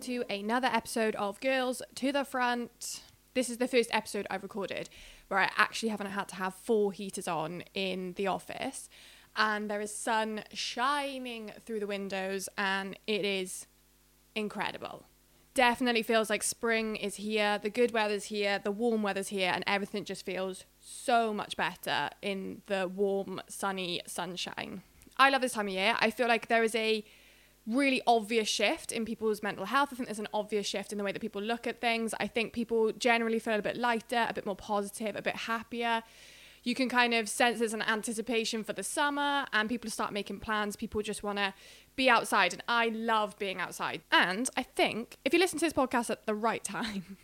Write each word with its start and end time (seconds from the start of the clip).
Welcome 0.00 0.24
to 0.24 0.34
another 0.34 0.68
episode 0.72 1.14
of 1.16 1.38
Girls 1.40 1.82
to 1.96 2.10
the 2.10 2.24
Front. 2.24 3.02
This 3.34 3.50
is 3.50 3.58
the 3.58 3.68
first 3.68 3.90
episode 3.92 4.26
I've 4.30 4.42
recorded 4.42 4.88
where 5.28 5.40
I 5.40 5.50
actually 5.58 5.90
haven't 5.90 6.12
had 6.12 6.26
to 6.28 6.36
have 6.36 6.54
four 6.54 6.90
heaters 6.92 7.28
on 7.28 7.64
in 7.74 8.14
the 8.14 8.26
office. 8.26 8.88
And 9.36 9.70
there 9.70 9.82
is 9.82 9.94
sun 9.94 10.44
shining 10.54 11.52
through 11.66 11.80
the 11.80 11.86
windows, 11.86 12.48
and 12.56 12.98
it 13.06 13.26
is 13.26 13.66
incredible. 14.34 15.04
Definitely 15.52 16.02
feels 16.02 16.30
like 16.30 16.42
spring 16.44 16.96
is 16.96 17.16
here, 17.16 17.58
the 17.58 17.68
good 17.68 17.92
weather's 17.92 18.24
here, 18.24 18.58
the 18.58 18.72
warm 18.72 19.02
weather's 19.02 19.28
here, 19.28 19.52
and 19.54 19.62
everything 19.66 20.06
just 20.06 20.24
feels 20.24 20.64
so 20.78 21.34
much 21.34 21.58
better 21.58 22.08
in 22.22 22.62
the 22.68 22.88
warm, 22.88 23.42
sunny 23.50 24.00
sunshine. 24.06 24.80
I 25.18 25.28
love 25.28 25.42
this 25.42 25.52
time 25.52 25.66
of 25.68 25.74
year. 25.74 25.94
I 26.00 26.08
feel 26.10 26.26
like 26.26 26.48
there 26.48 26.64
is 26.64 26.74
a 26.74 27.04
really 27.66 28.02
obvious 28.06 28.48
shift 28.48 28.92
in 28.92 29.04
people's 29.04 29.42
mental 29.42 29.66
health. 29.66 29.90
I 29.92 29.96
think 29.96 30.08
there's 30.08 30.18
an 30.18 30.28
obvious 30.32 30.66
shift 30.66 30.92
in 30.92 30.98
the 30.98 31.04
way 31.04 31.12
that 31.12 31.20
people 31.20 31.42
look 31.42 31.66
at 31.66 31.80
things. 31.80 32.14
I 32.18 32.26
think 32.26 32.52
people 32.52 32.92
generally 32.92 33.38
feel 33.38 33.58
a 33.58 33.62
bit 33.62 33.76
lighter, 33.76 34.26
a 34.28 34.32
bit 34.32 34.46
more 34.46 34.56
positive, 34.56 35.16
a 35.16 35.22
bit 35.22 35.36
happier. 35.36 36.02
You 36.62 36.74
can 36.74 36.88
kind 36.88 37.14
of 37.14 37.28
sense 37.28 37.58
there's 37.58 37.72
an 37.72 37.82
anticipation 37.82 38.64
for 38.64 38.72
the 38.72 38.82
summer 38.82 39.46
and 39.52 39.68
people 39.68 39.90
start 39.90 40.12
making 40.12 40.40
plans. 40.40 40.76
People 40.76 41.00
just 41.00 41.22
want 41.22 41.38
to 41.38 41.54
be 41.96 42.10
outside. 42.10 42.52
And 42.52 42.62
I 42.68 42.88
love 42.88 43.38
being 43.38 43.58
outside. 43.60 44.02
And 44.12 44.48
I 44.56 44.62
think 44.62 45.16
if 45.24 45.32
you 45.32 45.38
listen 45.38 45.58
to 45.58 45.66
this 45.66 45.72
podcast 45.72 46.10
at 46.10 46.26
the 46.26 46.34
right 46.34 46.62
time, 46.76 47.16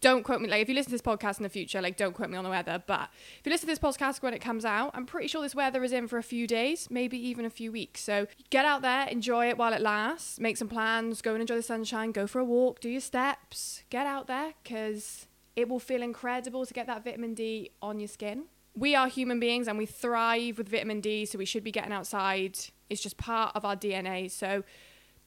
don't 0.00 0.22
quote 0.22 0.40
me 0.40 0.48
like 0.48 0.62
if 0.62 0.68
you 0.68 0.74
listen 0.74 0.90
to 0.90 0.94
this 0.94 1.02
podcast 1.02 1.38
in 1.38 1.42
the 1.42 1.48
future 1.48 1.80
like 1.80 1.96
don't 1.96 2.14
quote 2.14 2.30
me 2.30 2.36
on 2.36 2.44
the 2.44 2.50
weather 2.50 2.82
but 2.86 3.08
if 3.38 3.46
you 3.46 3.52
listen 3.52 3.66
to 3.68 3.72
this 3.72 3.78
podcast 3.78 4.22
when 4.22 4.32
it 4.32 4.38
comes 4.38 4.64
out 4.64 4.90
i'm 4.94 5.06
pretty 5.06 5.28
sure 5.28 5.42
this 5.42 5.54
weather 5.54 5.84
is 5.84 5.92
in 5.92 6.08
for 6.08 6.18
a 6.18 6.22
few 6.22 6.46
days 6.46 6.88
maybe 6.90 7.18
even 7.18 7.44
a 7.44 7.50
few 7.50 7.70
weeks. 7.70 8.00
So 8.00 8.26
get 8.50 8.64
out 8.64 8.82
there 8.82 9.06
enjoy 9.08 9.48
it 9.48 9.58
while 9.58 9.72
it 9.72 9.80
lasts 9.80 10.40
make 10.40 10.56
some 10.56 10.68
plans 10.68 11.20
go 11.22 11.32
and 11.32 11.40
enjoy 11.40 11.56
the 11.56 11.62
sunshine 11.62 12.12
go 12.12 12.26
for 12.26 12.38
a 12.38 12.44
walk 12.44 12.80
do 12.80 12.88
your 12.88 13.00
steps 13.00 13.82
get 13.90 14.06
out 14.06 14.26
there 14.26 14.54
because 14.62 15.26
it 15.56 15.68
will 15.68 15.80
feel 15.80 16.02
incredible 16.02 16.64
to 16.64 16.74
get 16.74 16.86
that 16.86 17.04
vitamin 17.04 17.34
d 17.34 17.70
on 17.82 18.00
your 18.00 18.08
skin. 18.08 18.44
We 18.74 18.94
are 18.94 19.08
human 19.08 19.40
beings 19.40 19.68
and 19.68 19.76
we 19.76 19.86
thrive 19.86 20.58
with 20.58 20.68
vitamin 20.68 21.00
d 21.00 21.26
so 21.26 21.38
we 21.38 21.44
should 21.44 21.64
be 21.64 21.72
getting 21.72 21.92
outside. 21.92 22.58
It's 22.88 23.02
just 23.02 23.16
part 23.16 23.54
of 23.54 23.64
our 23.64 23.76
dna 23.76 24.30
so 24.30 24.64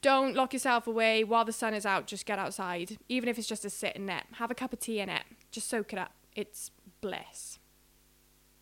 don't 0.04 0.36
lock 0.36 0.52
yourself 0.52 0.86
away 0.86 1.24
while 1.24 1.46
the 1.46 1.52
sun 1.52 1.72
is 1.72 1.86
out. 1.86 2.06
Just 2.06 2.26
get 2.26 2.38
outside, 2.38 2.98
even 3.08 3.26
if 3.26 3.38
it's 3.38 3.48
just 3.48 3.64
a 3.64 3.70
sit 3.70 3.96
in 3.96 4.10
it. 4.10 4.24
Have 4.32 4.50
a 4.50 4.54
cup 4.54 4.74
of 4.74 4.78
tea 4.78 5.00
in 5.00 5.08
it. 5.08 5.22
Just 5.50 5.66
soak 5.66 5.94
it 5.94 5.98
up. 5.98 6.12
It's 6.36 6.70
bliss. 7.00 7.58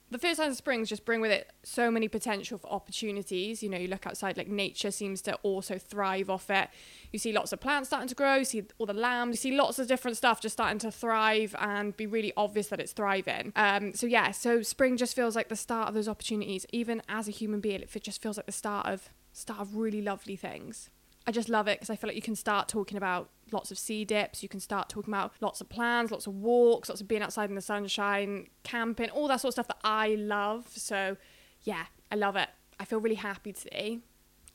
The 0.09 0.19
first 0.19 0.37
signs 0.37 0.53
of 0.53 0.57
springs 0.57 0.89
just 0.89 1.05
bring 1.05 1.21
with 1.21 1.33
it 1.33 1.51
so 1.65 1.91
many 1.91 2.07
potential 2.07 2.59
for 2.59 2.69
opportunities. 2.69 3.61
You 3.61 3.71
know, 3.71 3.79
you 3.79 3.89
look 3.89 4.07
outside, 4.07 4.37
like 4.37 4.47
nature 4.47 4.93
seems 4.93 5.21
to 5.23 5.35
also 5.43 5.79
thrive 5.79 6.31
off 6.31 6.49
it. 6.49 6.69
You 7.11 7.19
see 7.19 7.33
lots 7.33 7.53
of 7.53 7.59
plants 7.59 7.89
starting 7.89 8.09
to 8.09 8.15
grow, 8.15 8.37
you 8.37 8.45
see 8.45 8.63
all 8.79 8.87
the 8.87 8.93
lambs, 8.93 9.43
you 9.43 9.51
see 9.51 9.57
lots 9.57 9.81
of 9.81 9.89
different 9.89 10.17
stuff 10.17 10.41
just 10.41 10.53
starting 10.53 10.79
to 10.81 10.93
thrive 10.93 11.57
and 11.59 11.97
be 11.97 12.07
really 12.07 12.33
obvious 12.37 12.69
that 12.69 12.79
it's 12.79 12.93
thriving. 12.93 13.53
Um, 13.57 13.95
so, 13.95 14.07
yeah, 14.07 14.31
so 14.31 14.63
spring 14.63 14.97
just 14.97 15.17
feels 15.17 15.35
like 15.35 15.49
the 15.49 15.57
start 15.57 15.89
of 15.89 15.95
those 15.95 16.09
opportunities. 16.09 16.67
Even 16.73 17.03
as 17.09 17.27
a 17.27 17.33
human 17.33 17.61
being, 17.61 17.81
it 17.81 18.03
just 18.03 18.23
feels 18.23 18.37
like 18.37 18.47
the 18.47 18.53
start 18.53 18.87
of 18.87 19.09
start 19.33 19.61
of 19.61 19.77
really 19.77 20.03
lovely 20.03 20.37
things. 20.37 20.91
I 21.27 21.33
just 21.33 21.49
love 21.49 21.69
it 21.69 21.79
because 21.79 21.91
I 21.91 21.97
feel 21.97 22.09
like 22.09 22.17
you 22.17 22.23
can 22.23 22.35
start 22.35 22.69
talking 22.69 22.97
about 22.97 23.31
lots 23.53 23.71
of 23.71 23.79
sea 23.79 24.05
dips, 24.05 24.43
you 24.43 24.49
can 24.49 24.61
start 24.61 24.89
talking 24.89 25.13
about 25.13 25.33
lots 25.41 25.61
of 25.61 25.69
plans, 25.69 26.11
lots 26.11 26.27
of 26.27 26.35
walks, 26.35 26.89
lots 26.89 27.01
of 27.01 27.09
being 27.09 27.23
outside 27.23 27.49
in 27.49 27.55
the 27.55 27.61
sunshine, 27.63 28.49
camping, 28.65 29.11
all 29.11 29.29
that 29.29 29.41
sort 29.41 29.51
of 29.51 29.55
stuff 29.55 29.69
that 29.69 29.79
I 29.85 30.15
love. 30.15 30.67
So, 30.75 31.17
yeah, 31.63 31.85
I 32.11 32.17
love 32.17 32.37
it. 32.37 32.49
I 32.81 32.85
feel 32.85 32.99
really 32.99 33.17
happy 33.17 33.53
today. 33.53 34.01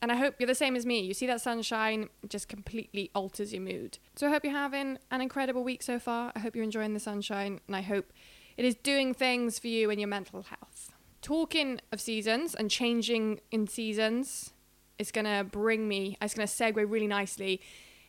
And 0.00 0.12
I 0.12 0.16
hope 0.16 0.36
you're 0.38 0.46
the 0.46 0.54
same 0.54 0.76
as 0.76 0.86
me. 0.86 1.00
You 1.00 1.14
see 1.14 1.26
that 1.26 1.40
sunshine, 1.40 2.08
just 2.28 2.48
completely 2.48 3.10
alters 3.14 3.52
your 3.52 3.62
mood. 3.62 3.98
So 4.14 4.28
I 4.28 4.30
hope 4.30 4.44
you're 4.44 4.52
having 4.52 4.98
an 5.10 5.20
incredible 5.20 5.64
week 5.64 5.82
so 5.82 5.98
far. 5.98 6.32
I 6.36 6.40
hope 6.40 6.54
you're 6.54 6.64
enjoying 6.64 6.94
the 6.94 7.00
sunshine, 7.00 7.60
and 7.66 7.74
I 7.74 7.80
hope 7.80 8.12
it 8.56 8.64
is 8.64 8.76
doing 8.76 9.12
things 9.12 9.58
for 9.58 9.66
you 9.66 9.90
and 9.90 10.00
your 10.00 10.08
mental 10.08 10.42
health. 10.42 10.92
Talking 11.20 11.80
of 11.90 12.00
seasons 12.00 12.54
and 12.54 12.70
changing 12.70 13.40
in 13.50 13.66
seasons, 13.66 14.52
it's 14.98 15.12
going 15.12 15.24
to 15.24 15.44
bring 15.44 15.88
me, 15.88 16.16
it's 16.20 16.34
going 16.34 16.46
to 16.46 16.52
segue 16.52 16.84
really 16.90 17.06
nicely 17.06 17.60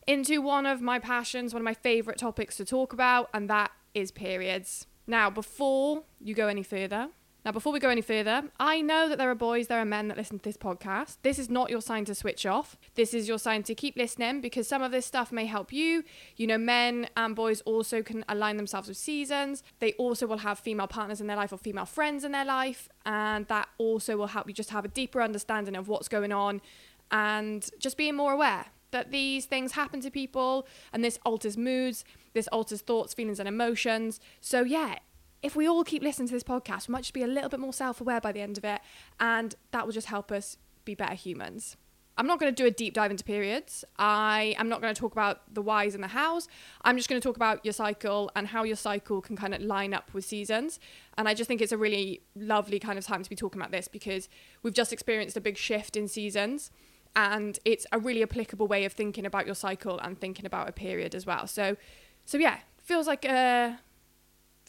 into 0.07 0.41
one 0.41 0.65
of 0.65 0.81
my 0.81 0.99
passions, 0.99 1.53
one 1.53 1.61
of 1.61 1.65
my 1.65 1.73
favorite 1.73 2.17
topics 2.17 2.57
to 2.57 2.65
talk 2.65 2.93
about, 2.93 3.29
and 3.33 3.49
that 3.49 3.71
is 3.93 4.11
periods. 4.11 4.87
Now, 5.05 5.29
before 5.29 6.03
you 6.19 6.33
go 6.33 6.47
any 6.47 6.63
further, 6.63 7.09
now, 7.49 7.53
before 7.53 7.73
we 7.73 7.79
go 7.79 7.89
any 7.89 8.03
further, 8.03 8.43
I 8.59 8.79
know 8.79 9.09
that 9.09 9.17
there 9.17 9.31
are 9.31 9.33
boys, 9.33 9.69
there 9.69 9.79
are 9.79 9.85
men 9.85 10.07
that 10.09 10.17
listen 10.17 10.37
to 10.37 10.43
this 10.43 10.55
podcast. 10.55 11.17
This 11.23 11.39
is 11.39 11.49
not 11.49 11.71
your 11.71 11.81
sign 11.81 12.05
to 12.05 12.13
switch 12.13 12.45
off. 12.45 12.77
This 12.93 13.11
is 13.11 13.27
your 13.27 13.39
sign 13.39 13.63
to 13.63 13.73
keep 13.73 13.97
listening 13.97 14.39
because 14.39 14.67
some 14.67 14.83
of 14.83 14.91
this 14.91 15.07
stuff 15.07 15.31
may 15.31 15.47
help 15.47 15.73
you. 15.73 16.03
You 16.35 16.45
know, 16.45 16.59
men 16.59 17.09
and 17.17 17.35
boys 17.35 17.61
also 17.61 18.03
can 18.03 18.23
align 18.29 18.57
themselves 18.57 18.87
with 18.87 18.97
seasons. 18.97 19.63
They 19.79 19.93
also 19.93 20.27
will 20.27 20.37
have 20.37 20.59
female 20.59 20.85
partners 20.85 21.21
in 21.21 21.25
their 21.25 21.37
life 21.37 21.51
or 21.51 21.57
female 21.57 21.85
friends 21.85 22.23
in 22.23 22.33
their 22.33 22.45
life. 22.45 22.87
And 23.03 23.47
that 23.47 23.67
also 23.79 24.15
will 24.15 24.27
help 24.27 24.47
you 24.47 24.53
just 24.53 24.69
have 24.69 24.85
a 24.85 24.89
deeper 24.89 25.19
understanding 25.19 25.75
of 25.75 25.87
what's 25.87 26.07
going 26.07 26.31
on 26.31 26.61
and 27.09 27.67
just 27.79 27.97
being 27.97 28.15
more 28.15 28.31
aware 28.31 28.67
that 28.91 29.11
these 29.11 29.45
things 29.45 29.71
happen 29.71 30.01
to 30.01 30.11
people 30.11 30.67
and 30.93 31.03
this 31.03 31.17
alters 31.25 31.57
moods, 31.57 32.05
this 32.33 32.47
alters 32.49 32.81
thoughts, 32.81 33.15
feelings, 33.15 33.39
and 33.39 33.47
emotions. 33.47 34.19
So, 34.39 34.61
yeah, 34.61 34.99
if 35.41 35.55
we 35.55 35.67
all 35.67 35.83
keep 35.83 36.03
listening 36.03 36.27
to 36.27 36.33
this 36.33 36.43
podcast, 36.43 36.87
we 36.87 36.93
might 36.93 37.01
just 37.01 37.13
be 37.13 37.23
a 37.23 37.27
little 37.27 37.49
bit 37.49 37.59
more 37.59 37.73
self 37.73 38.01
aware 38.01 38.21
by 38.21 38.31
the 38.31 38.41
end 38.41 38.57
of 38.57 38.65
it, 38.65 38.81
and 39.19 39.55
that 39.71 39.85
will 39.85 39.93
just 39.93 40.07
help 40.07 40.31
us 40.31 40.57
be 40.85 40.95
better 40.95 41.15
humans. 41.15 41.77
I'm 42.17 42.27
not 42.27 42.37
going 42.37 42.53
to 42.53 42.63
do 42.63 42.67
a 42.67 42.71
deep 42.71 42.93
dive 42.93 43.11
into 43.11 43.23
periods. 43.23 43.85
I 43.97 44.53
am 44.57 44.67
not 44.67 44.81
going 44.81 44.93
to 44.93 44.99
talk 44.99 45.13
about 45.13 45.53
the 45.53 45.61
whys 45.61 45.95
and 45.95 46.03
the 46.03 46.09
hows. 46.09 46.49
I'm 46.81 46.97
just 46.97 47.07
going 47.07 47.21
to 47.21 47.25
talk 47.25 47.37
about 47.37 47.63
your 47.63 47.71
cycle 47.71 48.29
and 48.35 48.47
how 48.47 48.63
your 48.63 48.75
cycle 48.75 49.21
can 49.21 49.37
kind 49.37 49.55
of 49.55 49.61
line 49.61 49.93
up 49.93 50.13
with 50.13 50.25
seasons. 50.25 50.81
And 51.17 51.29
I 51.29 51.33
just 51.33 51.47
think 51.47 51.61
it's 51.61 51.71
a 51.71 51.77
really 51.77 52.23
lovely 52.35 52.77
kind 52.77 52.97
of 52.99 53.05
time 53.05 53.23
to 53.23 53.29
be 53.29 53.37
talking 53.37 53.61
about 53.61 53.71
this 53.71 53.87
because 53.87 54.27
we've 54.63 54.73
just 54.73 54.91
experienced 54.91 55.37
a 55.37 55.41
big 55.41 55.55
shift 55.55 55.95
in 55.95 56.09
seasons 56.09 56.71
and 57.15 57.57
it's 57.63 57.87
a 57.93 57.99
really 57.99 58.21
applicable 58.21 58.67
way 58.67 58.83
of 58.83 58.91
thinking 58.91 59.25
about 59.25 59.45
your 59.45 59.55
cycle 59.55 59.97
and 59.99 60.19
thinking 60.19 60.45
about 60.45 60.67
a 60.67 60.73
period 60.73 61.15
as 61.15 61.25
well. 61.25 61.47
So 61.47 61.77
so 62.25 62.37
yeah, 62.37 62.57
feels 62.83 63.07
like 63.07 63.23
a 63.23 63.79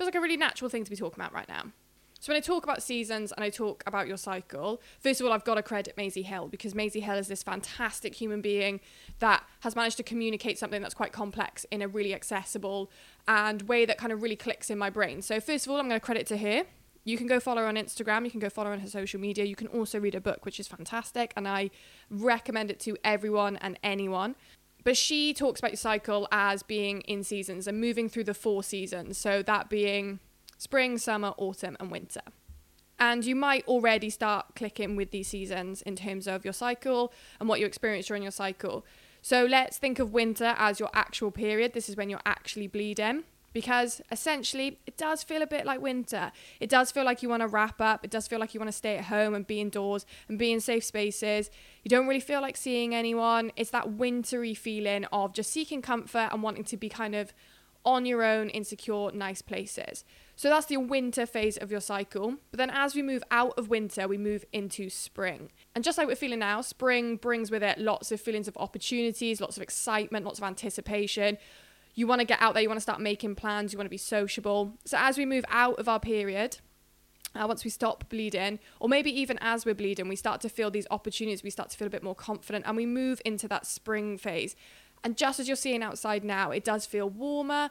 feels 0.00 0.06
like 0.06 0.14
a 0.14 0.20
really 0.20 0.38
natural 0.38 0.70
thing 0.70 0.82
to 0.82 0.90
be 0.90 0.96
talking 0.96 1.22
about 1.22 1.34
right 1.34 1.46
now. 1.46 1.64
So 2.20 2.32
when 2.32 2.38
I 2.38 2.40
talk 2.40 2.64
about 2.64 2.82
seasons 2.82 3.32
and 3.32 3.44
I 3.44 3.50
talk 3.50 3.84
about 3.86 4.08
your 4.08 4.16
cycle, 4.16 4.80
first 4.98 5.20
of 5.20 5.26
all, 5.26 5.32
I've 5.32 5.44
got 5.44 5.56
to 5.56 5.62
credit 5.62 5.94
Maisie 5.98 6.22
Hill 6.22 6.48
because 6.48 6.74
Maisie 6.74 7.00
Hill 7.00 7.16
is 7.16 7.28
this 7.28 7.42
fantastic 7.42 8.14
human 8.14 8.40
being 8.40 8.80
that 9.18 9.44
has 9.60 9.76
managed 9.76 9.98
to 9.98 10.02
communicate 10.02 10.58
something 10.58 10.80
that's 10.80 10.94
quite 10.94 11.12
complex 11.12 11.66
in 11.70 11.82
a 11.82 11.88
really 11.88 12.14
accessible 12.14 12.90
and 13.28 13.60
way 13.62 13.84
that 13.84 13.98
kind 13.98 14.10
of 14.10 14.22
really 14.22 14.36
clicks 14.36 14.70
in 14.70 14.78
my 14.78 14.88
brain. 14.88 15.20
So 15.20 15.38
first 15.38 15.66
of 15.66 15.70
all, 15.70 15.78
I'm 15.78 15.88
going 15.88 16.00
to 16.00 16.04
credit 16.04 16.26
to 16.28 16.38
her. 16.38 16.64
You 17.04 17.18
can 17.18 17.26
go 17.26 17.38
follow 17.38 17.60
her 17.60 17.68
on 17.68 17.76
Instagram. 17.76 18.24
You 18.24 18.30
can 18.30 18.40
go 18.40 18.48
follow 18.48 18.68
her 18.68 18.72
on 18.72 18.80
her 18.80 18.88
social 18.88 19.20
media. 19.20 19.44
You 19.44 19.56
can 19.56 19.66
also 19.66 19.98
read 19.98 20.14
a 20.14 20.20
book, 20.20 20.46
which 20.46 20.60
is 20.60 20.68
fantastic, 20.68 21.32
and 21.36 21.46
I 21.48 21.70
recommend 22.10 22.70
it 22.70 22.80
to 22.80 22.96
everyone 23.04 23.56
and 23.56 23.78
anyone. 23.82 24.34
But 24.84 24.96
she 24.96 25.34
talks 25.34 25.60
about 25.60 25.72
your 25.72 25.76
cycle 25.76 26.26
as 26.32 26.62
being 26.62 27.00
in 27.02 27.22
seasons 27.22 27.66
and 27.66 27.80
moving 27.80 28.08
through 28.08 28.24
the 28.24 28.34
four 28.34 28.62
seasons. 28.62 29.18
So 29.18 29.42
that 29.42 29.68
being 29.68 30.20
spring, 30.58 30.98
summer, 30.98 31.32
autumn, 31.36 31.76
and 31.80 31.90
winter. 31.90 32.22
And 32.98 33.24
you 33.24 33.34
might 33.34 33.66
already 33.66 34.10
start 34.10 34.54
clicking 34.54 34.94
with 34.94 35.10
these 35.10 35.28
seasons 35.28 35.80
in 35.82 35.96
terms 35.96 36.28
of 36.28 36.44
your 36.44 36.52
cycle 36.52 37.12
and 37.38 37.48
what 37.48 37.58
you 37.58 37.66
experience 37.66 38.06
during 38.06 38.22
your 38.22 38.32
cycle. 38.32 38.84
So 39.22 39.44
let's 39.44 39.78
think 39.78 39.98
of 39.98 40.12
winter 40.12 40.54
as 40.58 40.78
your 40.78 40.90
actual 40.92 41.30
period. 41.30 41.72
This 41.72 41.88
is 41.88 41.96
when 41.96 42.10
you're 42.10 42.20
actually 42.26 42.66
bleeding 42.66 43.24
because 43.52 44.00
essentially 44.10 44.78
it 44.86 44.96
does 44.96 45.22
feel 45.22 45.42
a 45.42 45.46
bit 45.46 45.66
like 45.66 45.80
winter. 45.80 46.32
It 46.60 46.68
does 46.68 46.90
feel 46.90 47.04
like 47.04 47.22
you 47.22 47.28
want 47.28 47.42
to 47.42 47.48
wrap 47.48 47.80
up. 47.80 48.04
It 48.04 48.10
does 48.10 48.28
feel 48.28 48.38
like 48.38 48.54
you 48.54 48.60
want 48.60 48.68
to 48.68 48.76
stay 48.76 48.96
at 48.96 49.04
home 49.04 49.34
and 49.34 49.46
be 49.46 49.60
indoors 49.60 50.06
and 50.28 50.38
be 50.38 50.52
in 50.52 50.60
safe 50.60 50.84
spaces. 50.84 51.50
You 51.82 51.88
don't 51.88 52.06
really 52.06 52.20
feel 52.20 52.40
like 52.40 52.56
seeing 52.56 52.94
anyone. 52.94 53.52
It's 53.56 53.70
that 53.70 53.92
wintry 53.92 54.54
feeling 54.54 55.04
of 55.06 55.32
just 55.32 55.50
seeking 55.50 55.82
comfort 55.82 56.28
and 56.32 56.42
wanting 56.42 56.64
to 56.64 56.76
be 56.76 56.88
kind 56.88 57.14
of 57.14 57.32
on 57.84 58.04
your 58.04 58.22
own 58.22 58.50
in 58.50 58.62
secure, 58.62 59.10
nice 59.12 59.40
places. 59.40 60.04
So 60.36 60.48
that's 60.48 60.66
the 60.66 60.76
winter 60.76 61.26
phase 61.26 61.56
of 61.56 61.70
your 61.70 61.80
cycle. 61.80 62.36
But 62.50 62.58
then 62.58 62.70
as 62.70 62.94
we 62.94 63.02
move 63.02 63.22
out 63.30 63.58
of 63.58 63.68
winter, 63.68 64.06
we 64.06 64.18
move 64.18 64.44
into 64.52 64.90
spring. 64.90 65.50
And 65.74 65.82
just 65.82 65.98
like 65.98 66.06
we're 66.06 66.14
feeling 66.14 66.40
now, 66.40 66.60
spring 66.60 67.16
brings 67.16 67.50
with 67.50 67.62
it 67.62 67.78
lots 67.78 68.12
of 68.12 68.20
feelings 68.20 68.48
of 68.48 68.56
opportunities, 68.58 69.40
lots 69.40 69.56
of 69.56 69.62
excitement, 69.62 70.24
lots 70.24 70.38
of 70.38 70.44
anticipation 70.44 71.38
you 71.94 72.06
want 72.06 72.20
to 72.20 72.26
get 72.26 72.40
out 72.40 72.54
there, 72.54 72.62
you 72.62 72.68
want 72.68 72.78
to 72.78 72.82
start 72.82 73.00
making 73.00 73.34
plans, 73.34 73.72
you 73.72 73.78
want 73.78 73.86
to 73.86 73.90
be 73.90 73.96
sociable. 73.96 74.74
So 74.84 74.96
as 74.98 75.18
we 75.18 75.26
move 75.26 75.44
out 75.48 75.78
of 75.78 75.88
our 75.88 76.00
period, 76.00 76.58
uh, 77.34 77.44
once 77.46 77.64
we 77.64 77.70
stop 77.70 78.08
bleeding, 78.08 78.58
or 78.80 78.88
maybe 78.88 79.10
even 79.20 79.38
as 79.40 79.64
we're 79.64 79.74
bleeding, 79.74 80.08
we 80.08 80.16
start 80.16 80.40
to 80.40 80.48
feel 80.48 80.70
these 80.70 80.86
opportunities, 80.90 81.42
we 81.42 81.50
start 81.50 81.70
to 81.70 81.76
feel 81.76 81.86
a 81.86 81.90
bit 81.90 82.02
more 82.02 82.14
confident, 82.14 82.64
and 82.66 82.76
we 82.76 82.86
move 82.86 83.20
into 83.24 83.46
that 83.48 83.66
spring 83.66 84.18
phase. 84.18 84.56
And 85.04 85.16
just 85.16 85.40
as 85.40 85.46
you're 85.46 85.56
seeing 85.56 85.82
outside 85.82 86.24
now, 86.24 86.50
it 86.50 86.64
does 86.64 86.86
feel 86.86 87.08
warmer. 87.08 87.70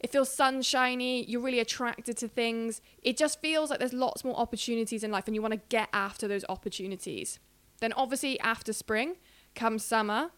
It 0.00 0.12
feels 0.12 0.32
sunshiny. 0.32 1.24
You're 1.24 1.40
really 1.40 1.60
attracted 1.60 2.16
to 2.18 2.28
things. 2.28 2.80
It 3.02 3.16
just 3.16 3.40
feels 3.40 3.70
like 3.70 3.78
there's 3.78 3.92
lots 3.92 4.24
more 4.24 4.38
opportunities 4.38 5.04
in 5.04 5.10
life, 5.10 5.26
and 5.26 5.34
you 5.34 5.42
want 5.42 5.52
to 5.54 5.60
get 5.68 5.88
after 5.92 6.26
those 6.26 6.44
opportunities. 6.48 7.38
Then, 7.80 7.92
obviously, 7.92 8.40
after 8.40 8.72
spring 8.72 9.16
comes 9.54 9.84
summer, 9.84 10.30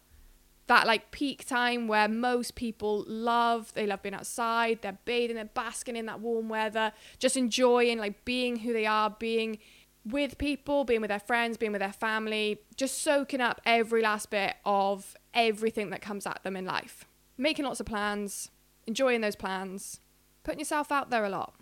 that 0.69 0.85
like 0.85 1.09
peak 1.09 1.47
time 1.47 1.87
where 1.87 2.07
most 2.07 2.53
people 2.53 3.03
love 3.07 3.73
they 3.73 3.87
love 3.87 4.03
being 4.03 4.13
outside 4.13 4.77
they're 4.83 4.99
bathing 5.03 5.35
they're 5.35 5.45
basking 5.45 5.95
in 5.95 6.05
that 6.05 6.19
warm 6.19 6.47
weather 6.47 6.93
just 7.17 7.35
enjoying 7.35 7.97
like 7.97 8.23
being 8.23 8.57
who 8.57 8.71
they 8.71 8.85
are 8.85 9.09
being 9.09 9.57
with 10.05 10.37
people 10.37 10.85
being 10.85 11.01
with 11.01 11.09
their 11.09 11.19
friends 11.19 11.57
being 11.57 11.71
with 11.71 11.81
their 11.81 11.91
family 11.91 12.59
just 12.75 13.01
soaking 13.01 13.41
up 13.41 13.59
every 13.65 14.03
last 14.03 14.29
bit 14.29 14.57
of 14.63 15.15
everything 15.33 15.89
that 15.89 16.01
comes 16.01 16.25
at 16.27 16.41
them 16.43 16.55
in 16.55 16.65
life. 16.65 17.05
Making 17.35 17.65
lots 17.65 17.79
of 17.79 17.87
plans 17.87 18.51
enjoying 18.85 19.21
those 19.21 19.35
plans 19.35 19.99
putting 20.43 20.59
yourself 20.59 20.91
out 20.91 21.09
there 21.09 21.25
a 21.25 21.29
lot. 21.29 21.55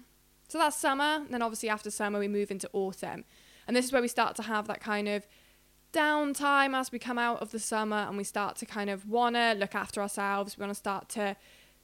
So 0.50 0.58
that's 0.58 0.76
summer 0.76 1.22
and 1.24 1.30
then 1.30 1.42
obviously 1.42 1.70
after 1.70 1.90
summer 1.90 2.20
we 2.20 2.28
move 2.28 2.52
into 2.52 2.70
autumn. 2.74 3.24
And 3.68 3.76
this 3.76 3.86
is 3.86 3.94
where 3.94 4.02
we 4.02 4.08
start 4.10 4.36
to 4.36 4.44
have 4.44 4.68
that 4.68 4.82
kind 4.82 5.08
of 5.08 5.28
downtime 5.94 6.76
as 6.76 6.92
we 6.92 7.00
come 7.00 7.18
out 7.18 7.42
of 7.42 7.52
the 7.52 7.60
summer 7.60 7.98
and 7.98 8.18
we 8.18 8.24
start 8.24 8.56
to 8.58 8.66
kind 8.66 8.90
of 8.90 9.08
want 9.08 9.36
to 9.36 9.54
look 9.54 9.76
after 9.76 10.02
ourselves. 10.02 10.58
We 10.58 10.62
want 10.62 10.72
to 10.72 10.76
start 10.76 11.10
to 11.10 11.36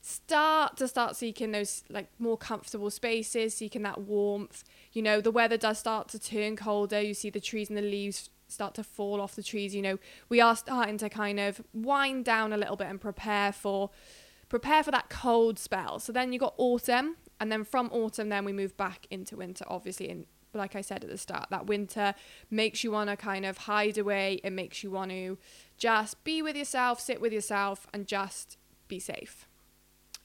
start 0.01 0.75
to 0.77 0.87
start 0.87 1.15
seeking 1.15 1.51
those 1.51 1.83
like 1.89 2.09
more 2.19 2.37
comfortable 2.37 2.89
spaces, 2.89 3.53
seeking 3.53 3.83
that 3.83 4.01
warmth. 4.01 4.63
You 4.91 5.01
know, 5.01 5.21
the 5.21 5.31
weather 5.31 5.57
does 5.57 5.79
start 5.79 6.09
to 6.09 6.19
turn 6.19 6.55
colder. 6.55 7.01
You 7.01 7.13
see 7.13 7.29
the 7.29 7.39
trees 7.39 7.69
and 7.69 7.77
the 7.77 7.81
leaves 7.81 8.29
start 8.47 8.75
to 8.75 8.83
fall 8.83 9.21
off 9.21 9.35
the 9.35 9.43
trees. 9.43 9.73
You 9.73 9.81
know, 9.81 9.99
we 10.29 10.41
are 10.41 10.55
starting 10.55 10.97
to 10.99 11.09
kind 11.09 11.39
of 11.39 11.61
wind 11.73 12.25
down 12.25 12.53
a 12.53 12.57
little 12.57 12.75
bit 12.75 12.87
and 12.87 12.99
prepare 12.99 13.51
for 13.51 13.89
prepare 14.49 14.83
for 14.83 14.91
that 14.91 15.09
cold 15.09 15.57
spell. 15.57 15.99
So 15.99 16.11
then 16.11 16.33
you 16.33 16.39
got 16.39 16.53
autumn 16.57 17.15
and 17.39 17.51
then 17.51 17.63
from 17.63 17.89
autumn 17.91 18.29
then 18.29 18.45
we 18.45 18.53
move 18.53 18.77
back 18.77 19.07
into 19.09 19.35
winter 19.35 19.65
obviously 19.67 20.09
in 20.09 20.25
like 20.53 20.75
I 20.75 20.81
said 20.81 21.03
at 21.03 21.09
the 21.09 21.17
start, 21.17 21.49
that 21.49 21.67
winter 21.67 22.13
makes 22.49 22.83
you 22.83 22.91
want 22.91 23.09
to 23.09 23.17
kind 23.17 23.45
of 23.45 23.59
hide 23.59 23.97
away. 23.97 24.39
It 24.43 24.51
makes 24.51 24.83
you 24.83 24.91
want 24.91 25.11
to 25.11 25.37
just 25.77 26.23
be 26.23 26.41
with 26.41 26.55
yourself, 26.55 26.99
sit 26.99 27.21
with 27.21 27.33
yourself, 27.33 27.87
and 27.93 28.07
just 28.07 28.57
be 28.87 28.99
safe. 28.99 29.47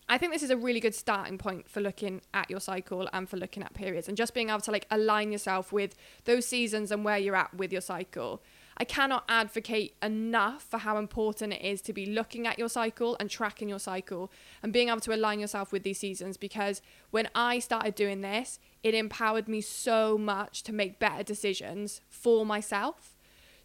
I 0.08 0.16
think 0.16 0.32
this 0.32 0.42
is 0.42 0.50
a 0.50 0.56
really 0.56 0.80
good 0.80 0.94
starting 0.94 1.36
point 1.36 1.68
for 1.68 1.80
looking 1.80 2.22
at 2.32 2.48
your 2.48 2.60
cycle 2.60 3.08
and 3.12 3.28
for 3.28 3.36
looking 3.36 3.62
at 3.62 3.74
periods 3.74 4.08
and 4.08 4.16
just 4.16 4.32
being 4.32 4.48
able 4.48 4.60
to 4.60 4.70
like 4.70 4.86
align 4.90 5.32
yourself 5.32 5.70
with 5.70 5.94
those 6.24 6.46
seasons 6.46 6.90
and 6.90 7.04
where 7.04 7.18
you're 7.18 7.36
at 7.36 7.52
with 7.54 7.72
your 7.72 7.82
cycle. 7.82 8.42
I 8.80 8.84
cannot 8.84 9.24
advocate 9.28 9.96
enough 10.00 10.62
for 10.62 10.78
how 10.78 10.98
important 10.98 11.52
it 11.52 11.62
is 11.62 11.82
to 11.82 11.92
be 11.92 12.06
looking 12.06 12.46
at 12.46 12.58
your 12.58 12.68
cycle 12.68 13.16
and 13.18 13.28
tracking 13.28 13.68
your 13.68 13.80
cycle 13.80 14.30
and 14.62 14.72
being 14.72 14.88
able 14.88 15.00
to 15.00 15.14
align 15.14 15.40
yourself 15.40 15.72
with 15.72 15.82
these 15.82 15.98
seasons 15.98 16.36
because 16.36 16.80
when 17.10 17.28
I 17.34 17.58
started 17.58 17.96
doing 17.96 18.20
this, 18.20 18.60
it 18.84 18.94
empowered 18.94 19.48
me 19.48 19.60
so 19.60 20.16
much 20.16 20.62
to 20.62 20.72
make 20.72 21.00
better 21.00 21.24
decisions 21.24 22.00
for 22.08 22.46
myself. 22.46 23.17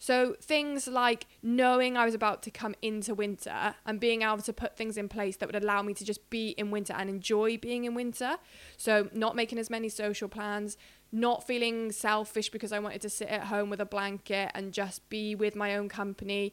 So 0.04 0.36
things 0.42 0.86
like 0.86 1.28
knowing 1.42 1.96
I 1.96 2.04
was 2.04 2.14
about 2.14 2.44
to 2.44 2.52
come 2.52 2.76
into 2.82 3.16
winter 3.16 3.74
and 3.86 4.02
being 4.02 4.22
able 4.22 4.40
to 4.40 4.52
put 4.52 4.76
things 4.76 4.98
in 4.98 5.08
place 5.08 5.38
that 5.38 5.48
would 5.48 5.56
allow 5.56 5.82
me 5.82 5.94
to 5.94 6.04
just 6.04 6.30
be 6.30 6.50
in 6.50 6.72
winter 6.72 6.92
and 6.92 7.10
enjoy 7.10 7.58
being 7.58 7.86
in 7.86 7.96
winter. 7.96 8.36
So 8.76 9.08
not 9.14 9.38
making 9.38 9.60
as 9.60 9.70
many 9.70 9.88
social 9.88 10.28
plans, 10.28 10.76
not 11.14 11.48
feeling 11.48 11.94
selfish 11.94 12.50
because 12.50 12.74
I 12.74 12.80
wanted 12.80 13.00
to 13.04 13.10
sit 13.10 13.30
at 13.30 13.44
home 13.44 13.70
with 13.70 13.80
a 13.80 13.86
blanket 13.86 14.52
and 14.54 14.74
just 14.74 15.08
be 15.08 15.36
with 15.36 15.56
my 15.56 15.74
own 15.78 15.88
company. 15.88 16.52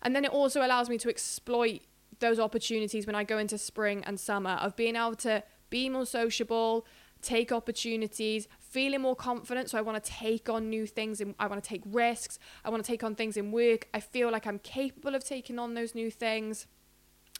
And 0.00 0.16
then 0.16 0.24
it 0.24 0.30
also 0.30 0.64
allows 0.64 0.88
me 0.88 0.96
to 0.96 1.10
exploit 1.10 1.82
those 2.20 2.40
opportunities 2.40 3.06
when 3.06 3.14
I 3.14 3.22
go 3.22 3.36
into 3.36 3.58
spring 3.58 4.02
and 4.06 4.18
summer 4.18 4.52
of 4.62 4.76
being 4.76 4.96
able 4.96 5.16
to 5.16 5.42
be 5.68 5.90
more 5.90 6.06
sociable, 6.06 6.86
take 7.20 7.52
opportunities, 7.52 8.48
feeling 8.68 9.00
more 9.00 9.16
confident. 9.16 9.70
So 9.70 9.78
I 9.78 9.80
want 9.80 10.02
to 10.02 10.10
take 10.10 10.48
on 10.48 10.68
new 10.68 10.86
things 10.86 11.20
and 11.20 11.34
I 11.38 11.46
want 11.46 11.62
to 11.62 11.68
take 11.68 11.82
risks. 11.86 12.38
I 12.64 12.70
want 12.70 12.84
to 12.84 12.90
take 12.90 13.02
on 13.02 13.14
things 13.14 13.36
in 13.36 13.50
work. 13.50 13.88
I 13.94 14.00
feel 14.00 14.30
like 14.30 14.46
I'm 14.46 14.58
capable 14.58 15.14
of 15.14 15.24
taking 15.24 15.58
on 15.58 15.74
those 15.74 15.94
new 15.94 16.10
things. 16.10 16.66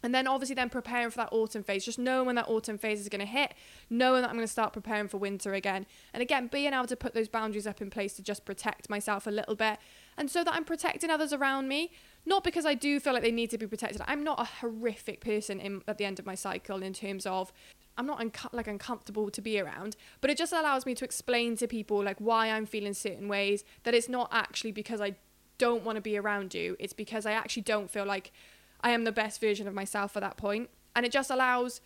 And 0.03 0.15
then 0.15 0.29
obviously 0.29 0.55
then 0.55 0.71
preparing 0.71 1.11
for 1.11 1.17
that 1.17 1.31
autumn 1.33 1.65
phase, 1.65 1.85
just 1.85 1.99
knowing 1.99 2.27
when 2.27 2.37
that 2.37 2.49
autumn 2.49 2.79
phase 2.79 3.01
is 3.01 3.09
going 3.09 3.21
to 3.21 3.27
hit, 3.27 3.55
knowing 3.91 4.23
that 4.23 4.29
I'm 4.29 4.37
going 4.37 4.47
to 4.47 4.53
start 4.53 4.73
preparing 4.73 5.09
for 5.09 5.19
winter 5.19 5.55
again. 5.55 5.87
And 6.15 6.23
again, 6.23 6.47
being 6.47 6.73
able 6.73 6.87
to 6.87 6.97
put 6.97 7.15
those 7.15 7.29
boundaries 7.29 7.67
up 7.67 7.81
in 7.83 7.91
place 7.91 8.13
to 8.15 8.23
just 8.23 8.45
protect 8.45 8.89
myself 8.89 9.27
a 9.27 9.31
little 9.31 9.57
bit 9.57 9.79
and 10.19 10.29
so 10.29 10.43
that 10.43 10.53
I'm 10.53 10.65
protecting 10.65 11.11
others 11.11 11.33
around 11.33 11.69
me, 11.69 11.93
not 12.27 12.43
because 12.43 12.67
I 12.67 12.75
do 12.75 12.99
feel 12.99 13.13
like 13.13 13.23
they 13.23 13.31
need 13.31 13.51
to 13.51 13.59
be 13.59 13.67
protected. 13.67 14.03
I'm 14.07 14.25
not 14.25 14.41
a 14.41 14.45
horrific 14.45 15.21
person 15.21 15.61
in, 15.61 15.83
at 15.87 15.97
the 15.97 16.05
end 16.05 16.19
of 16.19 16.27
my 16.27 16.35
cycle 16.35 16.83
in 16.83 16.93
terms 16.93 17.25
of 17.25 17.53
I'm 17.99 18.07
not 18.07 18.21
unco- 18.21 18.49
like 18.53 18.69
uncomfortable 18.69 19.29
to 19.29 19.43
be 19.43 19.61
around, 19.61 19.97
but 20.21 20.31
it 20.31 20.39
just 20.39 20.53
allows 20.53 20.87
me 20.87 20.95
to 20.95 21.05
explain 21.05 21.57
to 21.57 21.67
people 21.67 22.03
like 22.03 22.19
why 22.19 22.47
I'm 22.47 22.65
feeling 22.65 22.95
certain 22.95 23.29
ways 23.29 23.65
that 23.83 23.93
it's 23.93 24.09
not 24.09 24.29
actually 24.33 24.73
because 24.73 25.01
I 25.01 25.17
don't 25.59 25.85
want 25.85 25.97
to 25.97 26.03
be 26.03 26.17
around 26.17 26.55
you. 26.55 26.77
It's 26.79 26.93
because 26.93 27.27
I 27.27 27.33
actually 27.33 27.63
don't 27.63 27.91
feel 27.91 28.07
like 28.07 28.33
I 28.81 28.91
am 28.91 29.03
the 29.03 29.13
best 29.13 29.41
version 29.41 29.67
of 29.67 29.75
myself 29.75 30.17
at 30.17 30.23
that 30.23 30.37
point. 30.37 30.71
And 30.95 31.05
it 31.05 31.13
just 31.13 31.31
allows 31.31 31.81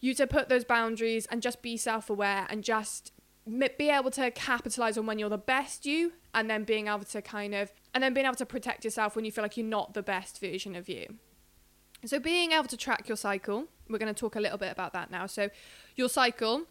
you 0.00 0.14
to 0.14 0.26
put 0.26 0.48
those 0.48 0.64
boundaries 0.64 1.26
and 1.26 1.42
just 1.42 1.60
be 1.60 1.76
self-aware 1.76 2.46
and 2.48 2.62
just 2.62 3.12
be 3.76 3.90
able 3.90 4.10
to 4.12 4.30
capitalize 4.30 4.96
on 4.96 5.06
when 5.06 5.18
you're 5.18 5.28
the 5.28 5.38
best 5.38 5.86
you 5.86 6.12
and 6.34 6.48
then 6.48 6.64
being 6.64 6.86
able 6.86 7.04
to 7.04 7.22
kind 7.22 7.54
of 7.54 7.72
and 7.94 8.04
then 8.04 8.12
being 8.12 8.26
able 8.26 8.36
to 8.36 8.46
protect 8.46 8.84
yourself 8.84 9.16
when 9.16 9.24
you 9.24 9.32
feel 9.32 9.42
like 9.42 9.56
you're 9.56 9.66
not 9.66 9.94
the 9.94 10.02
best 10.02 10.38
version 10.38 10.76
of 10.76 10.88
you. 10.88 11.16
So, 12.04 12.18
being 12.20 12.52
able 12.52 12.68
to 12.68 12.76
track 12.76 13.08
your 13.08 13.16
cycle, 13.16 13.64
we're 13.88 13.98
going 13.98 14.12
to 14.12 14.18
talk 14.18 14.36
a 14.36 14.40
little 14.40 14.58
bit 14.58 14.70
about 14.70 14.92
that 14.92 15.10
now. 15.10 15.26
So, 15.26 15.50
your 15.96 16.08
cycle, 16.08 16.64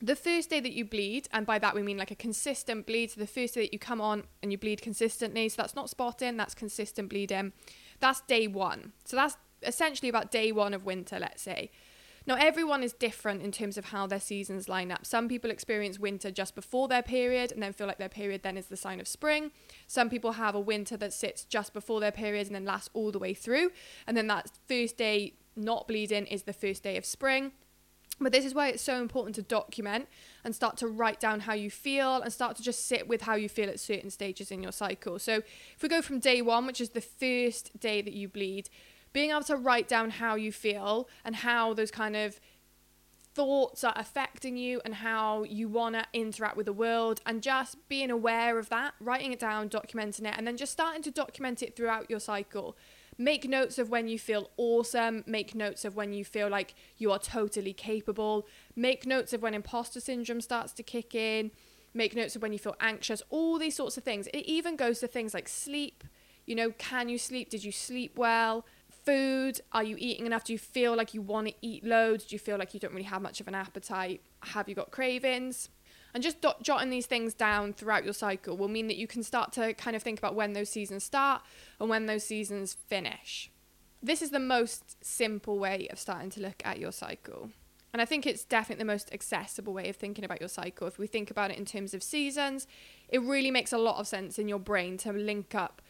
the 0.00 0.14
first 0.14 0.50
day 0.50 0.60
that 0.60 0.72
you 0.72 0.84
bleed, 0.84 1.28
and 1.32 1.46
by 1.46 1.58
that 1.58 1.74
we 1.74 1.82
mean 1.82 1.96
like 1.96 2.10
a 2.10 2.16
consistent 2.16 2.86
bleed. 2.86 3.10
So, 3.10 3.20
the 3.20 3.26
first 3.26 3.54
day 3.54 3.62
that 3.62 3.72
you 3.72 3.78
come 3.78 4.00
on 4.00 4.24
and 4.42 4.52
you 4.52 4.58
bleed 4.58 4.82
consistently, 4.82 5.48
so 5.48 5.62
that's 5.62 5.74
not 5.74 5.88
spotting, 5.88 6.36
that's 6.36 6.54
consistent 6.54 7.08
bleeding. 7.08 7.52
That's 8.00 8.20
day 8.22 8.46
one. 8.46 8.92
So, 9.04 9.16
that's 9.16 9.36
essentially 9.62 10.08
about 10.08 10.30
day 10.30 10.52
one 10.52 10.74
of 10.74 10.84
winter, 10.84 11.18
let's 11.18 11.42
say. 11.42 11.70
Now, 12.28 12.34
everyone 12.34 12.82
is 12.82 12.92
different 12.92 13.40
in 13.40 13.52
terms 13.52 13.78
of 13.78 13.86
how 13.86 14.06
their 14.06 14.20
seasons 14.20 14.68
line 14.68 14.92
up. 14.92 15.06
Some 15.06 15.28
people 15.28 15.50
experience 15.50 15.98
winter 15.98 16.30
just 16.30 16.54
before 16.54 16.86
their 16.86 17.02
period 17.02 17.52
and 17.52 17.62
then 17.62 17.72
feel 17.72 17.86
like 17.86 17.96
their 17.96 18.10
period 18.10 18.42
then 18.42 18.58
is 18.58 18.66
the 18.66 18.76
sign 18.76 19.00
of 19.00 19.08
spring. 19.08 19.50
Some 19.86 20.10
people 20.10 20.32
have 20.32 20.54
a 20.54 20.60
winter 20.60 20.98
that 20.98 21.14
sits 21.14 21.44
just 21.44 21.72
before 21.72 22.00
their 22.00 22.12
period 22.12 22.46
and 22.46 22.54
then 22.54 22.66
lasts 22.66 22.90
all 22.92 23.10
the 23.10 23.18
way 23.18 23.32
through. 23.32 23.70
And 24.06 24.14
then 24.14 24.26
that 24.26 24.50
first 24.68 24.98
day 24.98 25.36
not 25.56 25.88
bleeding 25.88 26.26
is 26.26 26.42
the 26.42 26.52
first 26.52 26.82
day 26.82 26.98
of 26.98 27.06
spring. 27.06 27.52
But 28.20 28.32
this 28.32 28.44
is 28.44 28.52
why 28.52 28.68
it's 28.68 28.82
so 28.82 29.00
important 29.00 29.34
to 29.36 29.42
document 29.42 30.06
and 30.44 30.54
start 30.54 30.76
to 30.78 30.86
write 30.86 31.20
down 31.20 31.40
how 31.40 31.54
you 31.54 31.70
feel 31.70 32.20
and 32.20 32.30
start 32.30 32.56
to 32.56 32.62
just 32.62 32.86
sit 32.86 33.08
with 33.08 33.22
how 33.22 33.36
you 33.36 33.48
feel 33.48 33.70
at 33.70 33.80
certain 33.80 34.10
stages 34.10 34.50
in 34.50 34.62
your 34.62 34.72
cycle. 34.72 35.18
So, 35.18 35.36
if 35.36 35.82
we 35.82 35.88
go 35.88 36.02
from 36.02 36.18
day 36.18 36.42
one, 36.42 36.66
which 36.66 36.80
is 36.80 36.90
the 36.90 37.00
first 37.00 37.78
day 37.80 38.02
that 38.02 38.12
you 38.12 38.28
bleed, 38.28 38.68
being 39.12 39.30
able 39.30 39.42
to 39.42 39.56
write 39.56 39.88
down 39.88 40.10
how 40.10 40.34
you 40.34 40.52
feel 40.52 41.08
and 41.24 41.36
how 41.36 41.74
those 41.74 41.90
kind 41.90 42.16
of 42.16 42.40
thoughts 43.34 43.84
are 43.84 43.92
affecting 43.94 44.56
you 44.56 44.80
and 44.84 44.96
how 44.96 45.44
you 45.44 45.68
want 45.68 45.94
to 45.94 46.04
interact 46.12 46.56
with 46.56 46.66
the 46.66 46.72
world 46.72 47.20
and 47.24 47.40
just 47.40 47.76
being 47.88 48.10
aware 48.10 48.58
of 48.58 48.68
that, 48.68 48.94
writing 48.98 49.32
it 49.32 49.38
down, 49.38 49.68
documenting 49.68 50.26
it, 50.26 50.34
and 50.36 50.44
then 50.44 50.56
just 50.56 50.72
starting 50.72 51.02
to 51.02 51.10
document 51.10 51.62
it 51.62 51.76
throughout 51.76 52.10
your 52.10 52.18
cycle. 52.18 52.76
Make 53.16 53.48
notes 53.48 53.78
of 53.78 53.90
when 53.90 54.08
you 54.08 54.18
feel 54.18 54.50
awesome, 54.56 55.22
make 55.26 55.54
notes 55.54 55.84
of 55.84 55.94
when 55.94 56.12
you 56.12 56.24
feel 56.24 56.48
like 56.48 56.74
you 56.96 57.12
are 57.12 57.18
totally 57.18 57.72
capable, 57.72 58.46
make 58.74 59.06
notes 59.06 59.32
of 59.32 59.40
when 59.40 59.54
imposter 59.54 60.00
syndrome 60.00 60.40
starts 60.40 60.72
to 60.72 60.82
kick 60.82 61.14
in, 61.14 61.52
make 61.94 62.16
notes 62.16 62.34
of 62.34 62.42
when 62.42 62.52
you 62.52 62.58
feel 62.58 62.76
anxious, 62.80 63.22
all 63.30 63.58
these 63.58 63.76
sorts 63.76 63.96
of 63.96 64.02
things. 64.02 64.26
It 64.28 64.46
even 64.46 64.76
goes 64.76 64.98
to 65.00 65.06
things 65.06 65.32
like 65.32 65.48
sleep. 65.48 66.02
You 66.44 66.54
know, 66.54 66.70
can 66.72 67.08
you 67.08 67.18
sleep? 67.18 67.50
Did 67.50 67.62
you 67.62 67.72
sleep 67.72 68.16
well? 68.18 68.64
Food? 69.08 69.62
Are 69.72 69.82
you 69.82 69.96
eating 69.98 70.26
enough? 70.26 70.44
Do 70.44 70.52
you 70.52 70.58
feel 70.58 70.94
like 70.94 71.14
you 71.14 71.22
want 71.22 71.48
to 71.48 71.54
eat 71.62 71.82
loads? 71.82 72.26
Do 72.26 72.34
you 72.34 72.38
feel 72.38 72.58
like 72.58 72.74
you 72.74 72.80
don't 72.80 72.92
really 72.92 73.04
have 73.04 73.22
much 73.22 73.40
of 73.40 73.48
an 73.48 73.54
appetite? 73.54 74.20
Have 74.42 74.68
you 74.68 74.74
got 74.74 74.90
cravings? 74.90 75.70
And 76.12 76.22
just 76.22 76.42
dot- 76.42 76.62
jotting 76.62 76.90
these 76.90 77.06
things 77.06 77.32
down 77.32 77.72
throughout 77.72 78.04
your 78.04 78.12
cycle 78.12 78.54
will 78.56 78.68
mean 78.68 78.86
that 78.88 78.98
you 78.98 79.06
can 79.06 79.22
start 79.22 79.52
to 79.52 79.72
kind 79.74 79.96
of 79.96 80.02
think 80.02 80.18
about 80.18 80.34
when 80.34 80.52
those 80.52 80.68
seasons 80.68 81.04
start 81.04 81.40
and 81.80 81.88
when 81.88 82.04
those 82.04 82.22
seasons 82.22 82.74
finish. 82.74 83.50
This 84.02 84.20
is 84.20 84.30
the 84.30 84.38
most 84.38 85.02
simple 85.02 85.58
way 85.58 85.88
of 85.90 85.98
starting 85.98 86.28
to 86.30 86.42
look 86.42 86.60
at 86.66 86.78
your 86.78 86.92
cycle. 86.92 87.50
And 87.94 88.02
I 88.02 88.04
think 88.04 88.26
it's 88.26 88.44
definitely 88.44 88.82
the 88.82 88.92
most 88.92 89.12
accessible 89.14 89.72
way 89.72 89.88
of 89.88 89.96
thinking 89.96 90.24
about 90.24 90.40
your 90.40 90.50
cycle. 90.50 90.86
If 90.86 90.98
we 90.98 91.06
think 91.06 91.30
about 91.30 91.50
it 91.50 91.56
in 91.56 91.64
terms 91.64 91.94
of 91.94 92.02
seasons, 92.02 92.66
it 93.08 93.22
really 93.22 93.50
makes 93.50 93.72
a 93.72 93.78
lot 93.78 93.96
of 93.96 94.06
sense 94.06 94.38
in 94.38 94.48
your 94.48 94.58
brain 94.58 94.98
to 94.98 95.12
link 95.12 95.54
up 95.54 95.80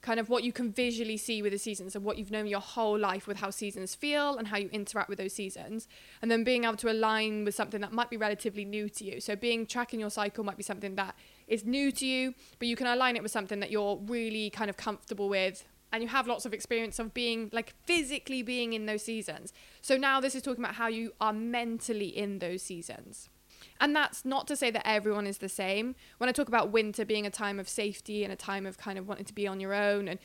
kind 0.00 0.20
of 0.20 0.28
what 0.28 0.44
you 0.44 0.52
can 0.52 0.72
visually 0.72 1.16
see 1.16 1.42
with 1.42 1.52
the 1.52 1.58
seasons 1.58 1.96
and 1.96 2.04
what 2.04 2.18
you've 2.18 2.30
known 2.30 2.46
your 2.46 2.60
whole 2.60 2.98
life 2.98 3.26
with 3.26 3.38
how 3.38 3.50
seasons 3.50 3.94
feel 3.94 4.36
and 4.36 4.48
how 4.48 4.56
you 4.56 4.68
interact 4.72 5.08
with 5.08 5.18
those 5.18 5.32
seasons. 5.32 5.88
And 6.22 6.30
then 6.30 6.44
being 6.44 6.64
able 6.64 6.76
to 6.76 6.90
align 6.90 7.44
with 7.44 7.54
something 7.54 7.80
that 7.80 7.92
might 7.92 8.10
be 8.10 8.16
relatively 8.16 8.64
new 8.64 8.88
to 8.90 9.04
you. 9.04 9.20
So 9.20 9.34
being 9.34 9.66
tracking 9.66 10.00
your 10.00 10.10
cycle 10.10 10.44
might 10.44 10.56
be 10.56 10.62
something 10.62 10.94
that 10.94 11.14
is 11.46 11.64
new 11.64 11.90
to 11.92 12.06
you 12.06 12.34
but 12.58 12.68
you 12.68 12.76
can 12.76 12.86
align 12.86 13.16
it 13.16 13.22
with 13.22 13.32
something 13.32 13.60
that 13.60 13.70
you're 13.70 13.98
really 14.06 14.50
kind 14.50 14.70
of 14.70 14.76
comfortable 14.76 15.28
with. 15.28 15.64
And 15.90 16.02
you 16.02 16.08
have 16.08 16.26
lots 16.26 16.44
of 16.44 16.52
experience 16.52 16.98
of 16.98 17.14
being 17.14 17.48
like 17.52 17.72
physically 17.84 18.42
being 18.42 18.74
in 18.74 18.84
those 18.86 19.02
seasons. 19.02 19.54
So 19.80 19.96
now 19.96 20.20
this 20.20 20.34
is 20.34 20.42
talking 20.42 20.62
about 20.62 20.74
how 20.74 20.88
you 20.88 21.12
are 21.20 21.32
mentally 21.32 22.08
in 22.08 22.40
those 22.40 22.62
seasons 22.62 23.30
and 23.80 23.94
that's 23.94 24.24
not 24.24 24.46
to 24.48 24.56
say 24.56 24.70
that 24.70 24.86
everyone 24.86 25.26
is 25.26 25.38
the 25.38 25.48
same. 25.48 25.94
When 26.18 26.28
I 26.28 26.32
talk 26.32 26.48
about 26.48 26.70
winter 26.70 27.04
being 27.04 27.26
a 27.26 27.30
time 27.30 27.58
of 27.58 27.68
safety 27.68 28.24
and 28.24 28.32
a 28.32 28.36
time 28.36 28.66
of 28.66 28.78
kind 28.78 28.98
of 28.98 29.06
wanting 29.08 29.26
to 29.26 29.34
be 29.34 29.46
on 29.46 29.60
your 29.60 29.74
own 29.74 30.08
and 30.08 30.18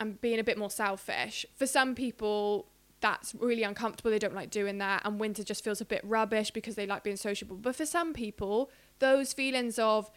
and 0.00 0.20
being 0.20 0.38
a 0.38 0.44
bit 0.44 0.58
more 0.58 0.70
selfish. 0.70 1.46
For 1.54 1.66
some 1.66 1.94
people, 1.94 2.66
that's 3.00 3.34
really 3.34 3.62
uncomfortable. 3.62 4.10
They 4.10 4.18
don't 4.18 4.34
like 4.34 4.50
doing 4.50 4.78
that. 4.78 5.02
And 5.04 5.20
winter 5.20 5.44
just 5.44 5.62
feels 5.62 5.80
a 5.80 5.84
bit 5.84 6.00
rubbish 6.04 6.50
because 6.50 6.76
they 6.76 6.86
like 6.86 7.04
being 7.04 7.16
sociable. 7.16 7.56
But 7.56 7.76
for 7.76 7.86
some 7.86 8.12
people, 8.12 8.70
those 9.00 9.32
feelings 9.32 9.78
of 9.78 10.10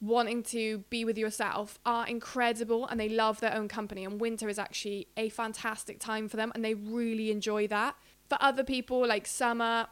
wanting 0.00 0.42
to 0.42 0.78
be 0.90 1.04
with 1.04 1.16
yourself 1.16 1.78
are 1.86 2.06
incredible 2.06 2.86
and 2.86 2.98
they 2.98 3.08
love 3.08 3.40
their 3.40 3.54
own 3.54 3.68
company. 3.68 4.04
And 4.04 4.20
winter 4.20 4.48
is 4.48 4.58
actually 4.58 5.06
a 5.16 5.28
fantastic 5.28 6.00
time 6.00 6.28
for 6.28 6.36
them 6.36 6.52
and 6.54 6.64
they 6.64 6.74
really 6.74 7.30
enjoy 7.30 7.68
that. 7.68 7.96
For 8.28 8.36
other 8.40 8.64
people, 8.64 9.06
like 9.06 9.26
summer 9.26 9.86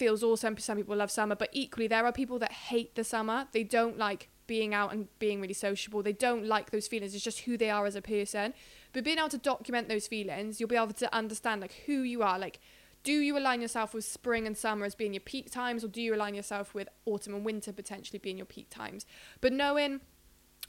feels 0.00 0.24
awesome. 0.24 0.56
Some 0.56 0.78
people 0.78 0.96
love 0.96 1.10
summer, 1.10 1.36
but 1.36 1.50
equally, 1.52 1.86
there 1.86 2.06
are 2.06 2.12
people 2.12 2.38
that 2.38 2.50
hate 2.50 2.94
the 2.94 3.04
summer. 3.04 3.46
They 3.52 3.62
don't 3.62 3.98
like 3.98 4.30
being 4.46 4.74
out 4.74 4.92
and 4.92 5.06
being 5.18 5.42
really 5.42 5.54
sociable. 5.54 6.02
They 6.02 6.14
don't 6.14 6.46
like 6.46 6.70
those 6.70 6.88
feelings. 6.88 7.14
It's 7.14 7.22
just 7.22 7.40
who 7.40 7.58
they 7.58 7.70
are 7.70 7.84
as 7.84 7.94
a 7.94 8.02
person. 8.02 8.54
But 8.94 9.04
being 9.04 9.18
able 9.18 9.28
to 9.28 9.38
document 9.38 9.88
those 9.88 10.08
feelings, 10.08 10.58
you'll 10.58 10.70
be 10.70 10.76
able 10.76 10.94
to 10.94 11.14
understand 11.14 11.60
like 11.60 11.74
who 11.84 12.00
you 12.00 12.22
are. 12.22 12.38
Like, 12.38 12.60
do 13.04 13.12
you 13.12 13.38
align 13.38 13.60
yourself 13.60 13.92
with 13.92 14.04
spring 14.04 14.46
and 14.46 14.56
summer 14.56 14.86
as 14.86 14.94
being 14.94 15.12
your 15.12 15.20
peak 15.20 15.50
times, 15.50 15.84
or 15.84 15.88
do 15.88 16.00
you 16.00 16.14
align 16.14 16.34
yourself 16.34 16.74
with 16.74 16.88
autumn 17.04 17.34
and 17.34 17.44
winter 17.44 17.72
potentially 17.72 18.18
being 18.18 18.38
your 18.38 18.46
peak 18.46 18.70
times? 18.70 19.04
But 19.42 19.52
knowing 19.52 20.00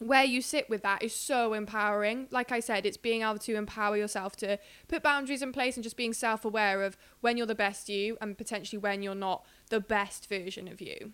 where 0.02 0.24
you 0.24 0.42
sit 0.42 0.68
with 0.68 0.82
that 0.82 1.04
is 1.04 1.14
so 1.14 1.54
empowering. 1.54 2.28
Like 2.32 2.52
I 2.52 2.60
said, 2.60 2.88
it's 2.88 2.98
being 2.98 3.22
able 3.22 3.38
to 3.38 3.56
empower 3.56 3.96
yourself 3.96 4.36
to 4.38 4.58
put 4.88 5.04
boundaries 5.04 5.44
in 5.44 5.52
place 5.52 5.78
and 5.78 5.84
just 5.84 5.96
being 5.96 6.12
self 6.12 6.44
aware 6.44 6.82
of 6.82 6.98
when 7.22 7.38
you're 7.38 7.46
the 7.46 7.54
best 7.54 7.88
you 7.88 8.18
and 8.20 8.36
potentially 8.36 8.80
when 8.80 9.04
you're 9.04 9.14
not 9.14 9.46
the 9.70 9.80
best 9.80 10.28
version 10.28 10.68
of 10.68 10.82
you. 10.82 11.14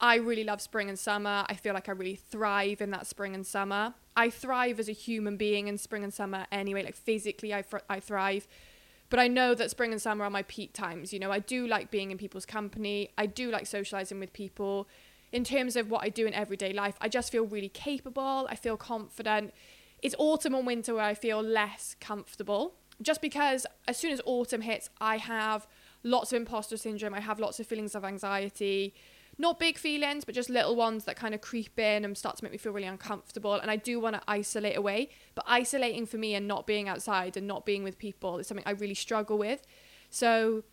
I 0.00 0.16
really 0.16 0.44
love 0.44 0.62
spring 0.62 0.88
and 0.88 0.98
summer. 0.98 1.44
I 1.46 1.54
feel 1.54 1.74
like 1.74 1.90
I 1.90 1.92
really 1.92 2.16
thrive 2.16 2.80
in 2.80 2.90
that 2.90 3.06
spring 3.06 3.34
and 3.34 3.46
summer. 3.46 3.94
I 4.16 4.30
thrive 4.30 4.80
as 4.80 4.88
a 4.88 4.92
human 4.92 5.36
being 5.36 5.68
in 5.68 5.76
spring 5.76 6.02
and 6.02 6.12
summer 6.12 6.46
anyway, 6.50 6.82
like 6.82 6.96
physically, 6.96 7.52
I, 7.52 7.60
fr- 7.60 7.78
I 7.88 8.00
thrive. 8.00 8.48
But 9.10 9.20
I 9.20 9.28
know 9.28 9.54
that 9.54 9.70
spring 9.70 9.92
and 9.92 10.00
summer 10.00 10.24
are 10.24 10.30
my 10.30 10.42
peak 10.44 10.72
times. 10.72 11.12
You 11.12 11.18
know, 11.18 11.30
I 11.30 11.38
do 11.38 11.66
like 11.66 11.90
being 11.90 12.10
in 12.10 12.16
people's 12.16 12.46
company, 12.46 13.10
I 13.18 13.26
do 13.26 13.50
like 13.50 13.66
socializing 13.66 14.18
with 14.18 14.32
people 14.32 14.88
in 15.32 15.44
terms 15.44 15.76
of 15.76 15.90
what 15.90 16.04
I 16.04 16.10
do 16.10 16.26
in 16.26 16.34
everyday 16.34 16.72
life, 16.72 16.96
I 17.00 17.08
just 17.08 17.32
feel 17.32 17.44
really 17.44 17.70
capable. 17.70 18.46
I 18.50 18.54
feel 18.54 18.76
confident. 18.76 19.52
It's 20.02 20.14
autumn 20.18 20.54
and 20.54 20.66
winter 20.66 20.94
where 20.94 21.04
I 21.04 21.14
feel 21.14 21.40
less 21.40 21.96
comfortable. 22.00 22.74
Just 23.00 23.22
because 23.22 23.66
as 23.88 23.96
soon 23.96 24.12
as 24.12 24.20
autumn 24.26 24.60
hits, 24.60 24.90
I 25.00 25.16
have 25.16 25.66
lots 26.02 26.32
of 26.32 26.36
imposter 26.36 26.76
syndrome. 26.76 27.14
I 27.14 27.20
have 27.20 27.40
lots 27.40 27.58
of 27.58 27.66
feelings 27.66 27.94
of 27.94 28.04
anxiety. 28.04 28.94
Not 29.38 29.58
big 29.58 29.78
feelings, 29.78 30.24
but 30.24 30.34
just 30.34 30.50
little 30.50 30.76
ones 30.76 31.04
that 31.04 31.16
kind 31.16 31.34
of 31.34 31.40
creep 31.40 31.78
in 31.78 32.04
and 32.04 32.16
start 32.16 32.36
to 32.36 32.44
make 32.44 32.52
me 32.52 32.58
feel 32.58 32.72
really 32.72 32.86
uncomfortable. 32.86 33.54
And 33.54 33.70
I 33.70 33.76
do 33.76 33.98
want 33.98 34.16
to 34.16 34.22
isolate 34.28 34.76
away. 34.76 35.08
But 35.34 35.46
isolating 35.48 36.04
for 36.04 36.18
me 36.18 36.34
and 36.34 36.46
not 36.46 36.66
being 36.66 36.88
outside 36.88 37.38
and 37.38 37.46
not 37.46 37.64
being 37.64 37.82
with 37.82 37.98
people 37.98 38.38
is 38.38 38.46
something 38.46 38.64
I 38.66 38.72
really 38.72 38.94
struggle 38.94 39.38
with. 39.38 39.66
So 40.10 40.64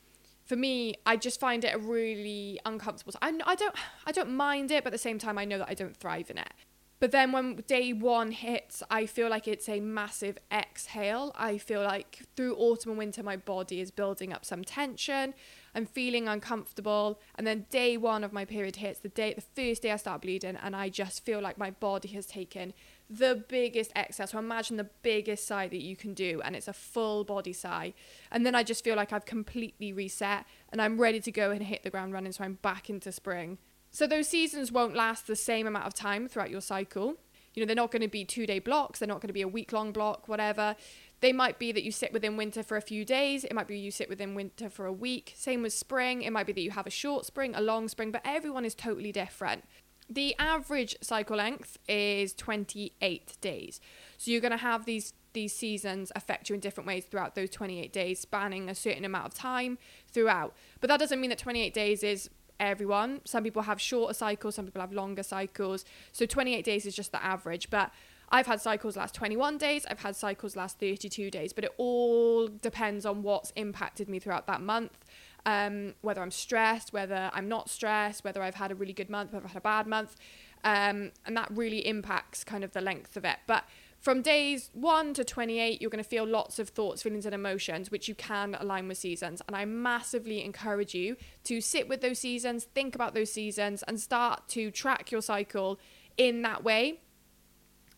for 0.49 0.55
me, 0.55 0.95
I 1.05 1.15
just 1.15 1.39
find 1.39 1.63
it 1.63 1.75
a 1.75 1.77
really 1.77 2.59
uncomfortable. 2.65 3.13
I, 3.21 3.39
I 3.45 3.53
don't 3.53 3.75
I 4.07 4.11
don't 4.11 4.31
mind 4.35 4.71
it, 4.71 4.83
but 4.83 4.87
at 4.87 4.93
the 4.93 4.97
same 4.97 5.19
time, 5.19 5.37
I 5.37 5.45
know 5.45 5.59
that 5.59 5.69
I 5.69 5.75
don't 5.75 5.95
thrive 5.95 6.31
in 6.31 6.39
it. 6.39 6.51
But 6.99 7.11
then 7.11 7.31
when 7.31 7.63
day 7.67 7.93
one 7.93 8.31
hits, 8.31 8.81
I 8.89 9.05
feel 9.05 9.29
like 9.29 9.47
it's 9.47 9.69
a 9.69 9.79
massive 9.79 10.37
exhale. 10.51 11.31
I 11.35 11.59
feel 11.59 11.81
like 11.81 12.23
through 12.35 12.55
autumn 12.55 12.91
and 12.91 12.97
winter, 12.97 13.23
my 13.23 13.37
body 13.37 13.79
is 13.79 13.89
building 13.91 14.33
up 14.33 14.43
some 14.43 14.63
tension. 14.63 15.33
I'm 15.75 15.85
feeling 15.85 16.27
uncomfortable. 16.27 17.21
And 17.35 17.47
then 17.47 17.67
day 17.69 17.95
one 17.95 18.23
of 18.23 18.33
my 18.33 18.43
period 18.43 18.77
hits, 18.77 18.99
the 18.99 19.09
day, 19.09 19.33
the 19.33 19.41
first 19.41 19.83
day 19.83 19.91
I 19.91 19.95
start 19.97 20.23
bleeding, 20.23 20.57
and 20.57 20.75
I 20.75 20.89
just 20.89 21.23
feel 21.23 21.39
like 21.39 21.57
my 21.57 21.71
body 21.71 22.09
has 22.09 22.25
taken 22.25 22.73
the 23.09 23.43
biggest 23.47 23.91
exhale. 23.95 24.27
So 24.27 24.37
imagine 24.37 24.77
the 24.77 24.89
biggest 25.01 25.47
sigh 25.47 25.67
that 25.67 25.81
you 25.81 25.95
can 25.95 26.13
do, 26.13 26.41
and 26.43 26.55
it's 26.55 26.67
a 26.67 26.73
full 26.73 27.23
body 27.23 27.53
sigh. 27.53 27.93
And 28.31 28.45
then 28.45 28.55
I 28.55 28.63
just 28.63 28.83
feel 28.83 28.95
like 28.95 29.11
I've 29.11 29.25
completely 29.25 29.91
reset 29.91 30.45
and 30.71 30.81
I'm 30.81 30.99
ready 30.99 31.19
to 31.21 31.31
go 31.31 31.51
and 31.51 31.63
hit 31.63 31.83
the 31.83 31.89
ground 31.89 32.13
running. 32.13 32.31
So 32.31 32.43
I'm 32.43 32.59
back 32.61 32.89
into 32.89 33.11
spring. 33.11 33.57
So 33.91 34.05
those 34.05 34.27
seasons 34.27 34.71
won't 34.71 34.95
last 34.95 35.25
the 35.25 35.35
same 35.35 35.65
amount 35.65 35.87
of 35.87 35.95
time 35.95 36.27
throughout 36.27 36.51
your 36.51 36.61
cycle. 36.61 37.15
You 37.55 37.63
know, 37.63 37.65
they're 37.65 37.75
not 37.75 37.91
going 37.91 38.03
to 38.03 38.07
be 38.07 38.23
two 38.23 38.45
day 38.45 38.59
blocks, 38.59 38.99
they're 38.99 39.07
not 39.07 39.21
going 39.21 39.29
to 39.29 39.33
be 39.33 39.41
a 39.41 39.47
week 39.47 39.73
long 39.73 39.91
block, 39.91 40.27
whatever. 40.27 40.75
They 41.21 41.33
might 41.33 41.59
be 41.59 41.71
that 41.71 41.83
you 41.83 41.91
sit 41.91 42.13
within 42.13 42.37
winter 42.37 42.63
for 42.63 42.77
a 42.77 42.81
few 42.81 43.03
days. 43.03 43.43
It 43.43 43.53
might 43.53 43.67
be 43.67 43.77
you 43.77 43.91
sit 43.91 44.07
within 44.07 44.35
winter 44.35 44.69
for 44.69 44.85
a 44.85 44.93
week. 44.93 45.33
Same 45.35 45.63
with 45.63 45.73
spring. 45.73 46.21
It 46.21 46.31
might 46.31 46.45
be 46.45 46.53
that 46.53 46.61
you 46.61 46.71
have 46.71 46.87
a 46.87 46.91
short 46.91 47.25
spring, 47.25 47.53
a 47.55 47.61
long 47.61 47.89
spring, 47.89 48.11
but 48.11 48.21
everyone 48.23 48.63
is 48.63 48.73
totally 48.73 49.11
different. 49.11 49.65
The 50.09 50.35
average 50.39 50.95
cycle 51.01 51.37
length 51.37 51.77
is 51.87 52.33
28 52.33 53.37
days. 53.41 53.79
So 54.17 54.31
you're 54.31 54.41
going 54.41 54.51
to 54.51 54.57
have 54.57 54.85
these 54.85 55.13
these 55.33 55.55
seasons 55.55 56.11
affect 56.15 56.49
you 56.49 56.55
in 56.55 56.59
different 56.59 56.87
ways 56.87 57.05
throughout 57.05 57.35
those 57.35 57.51
28 57.51 57.93
days, 57.93 58.19
spanning 58.19 58.67
a 58.67 58.73
certain 58.73 59.05
amount 59.05 59.27
of 59.27 59.33
time 59.35 59.77
throughout. 60.11 60.55
But 60.81 60.87
that 60.87 60.99
doesn't 60.99 61.21
mean 61.21 61.29
that 61.29 61.37
28 61.37 61.71
days 61.71 62.03
is 62.03 62.31
everyone. 62.59 63.21
Some 63.25 63.43
people 63.43 63.61
have 63.63 63.79
shorter 63.79 64.13
cycles, 64.13 64.55
some 64.55 64.65
people 64.65 64.81
have 64.81 64.91
longer 64.91 65.21
cycles. 65.21 65.85
So 66.11 66.25
28 66.25 66.65
days 66.65 66.85
is 66.87 66.95
just 66.95 67.11
the 67.11 67.23
average. 67.23 67.69
But 67.69 67.91
I've 68.31 68.47
had 68.47 68.61
cycles 68.61 68.95
last 68.95 69.15
21 69.15 69.57
days, 69.57 69.85
I've 69.89 70.01
had 70.01 70.15
cycles 70.15 70.55
last 70.55 70.79
32 70.79 71.31
days, 71.31 71.53
but 71.53 71.63
it 71.63 71.71
all 71.77 72.47
depends 72.47 73.05
on 73.05 73.23
what's 73.23 73.51
impacted 73.55 74.07
me 74.07 74.19
throughout 74.19 74.45
that 74.47 74.61
month 74.61 75.05
um, 75.45 75.95
whether 76.01 76.21
I'm 76.21 76.31
stressed, 76.31 76.93
whether 76.93 77.29
I'm 77.33 77.47
not 77.47 77.69
stressed, 77.69 78.23
whether 78.23 78.41
I've 78.41 78.55
had 78.55 78.71
a 78.71 78.75
really 78.75 78.93
good 78.93 79.09
month, 79.09 79.33
whether 79.33 79.45
I've 79.45 79.51
had 79.51 79.59
a 79.59 79.61
bad 79.61 79.87
month. 79.87 80.15
Um, 80.63 81.11
and 81.25 81.37
that 81.37 81.49
really 81.51 81.85
impacts 81.87 82.43
kind 82.43 82.63
of 82.63 82.73
the 82.73 82.81
length 82.81 83.15
of 83.15 83.23
it. 83.25 83.37
But 83.47 83.63
from 83.99 84.21
days 84.21 84.69
1 84.73 85.13
to 85.15 85.25
28, 85.25 85.81
you're 85.81 85.89
going 85.89 86.03
to 86.03 86.09
feel 86.09 86.25
lots 86.25 86.57
of 86.57 86.69
thoughts, 86.69 87.01
feelings, 87.01 87.25
and 87.25 87.35
emotions, 87.35 87.91
which 87.91 88.07
you 88.07 88.15
can 88.15 88.55
align 88.55 88.87
with 88.87 88.97
seasons. 88.97 89.41
And 89.47 89.55
I 89.55 89.65
massively 89.65 90.43
encourage 90.43 90.93
you 90.93 91.17
to 91.45 91.59
sit 91.59 91.89
with 91.89 92.01
those 92.01 92.19
seasons, 92.19 92.63
think 92.63 92.95
about 92.95 93.13
those 93.13 93.31
seasons, 93.31 93.83
and 93.83 93.99
start 93.99 94.47
to 94.49 94.71
track 94.71 95.11
your 95.11 95.21
cycle 95.21 95.79
in 96.17 96.41
that 96.43 96.63
way. 96.63 97.01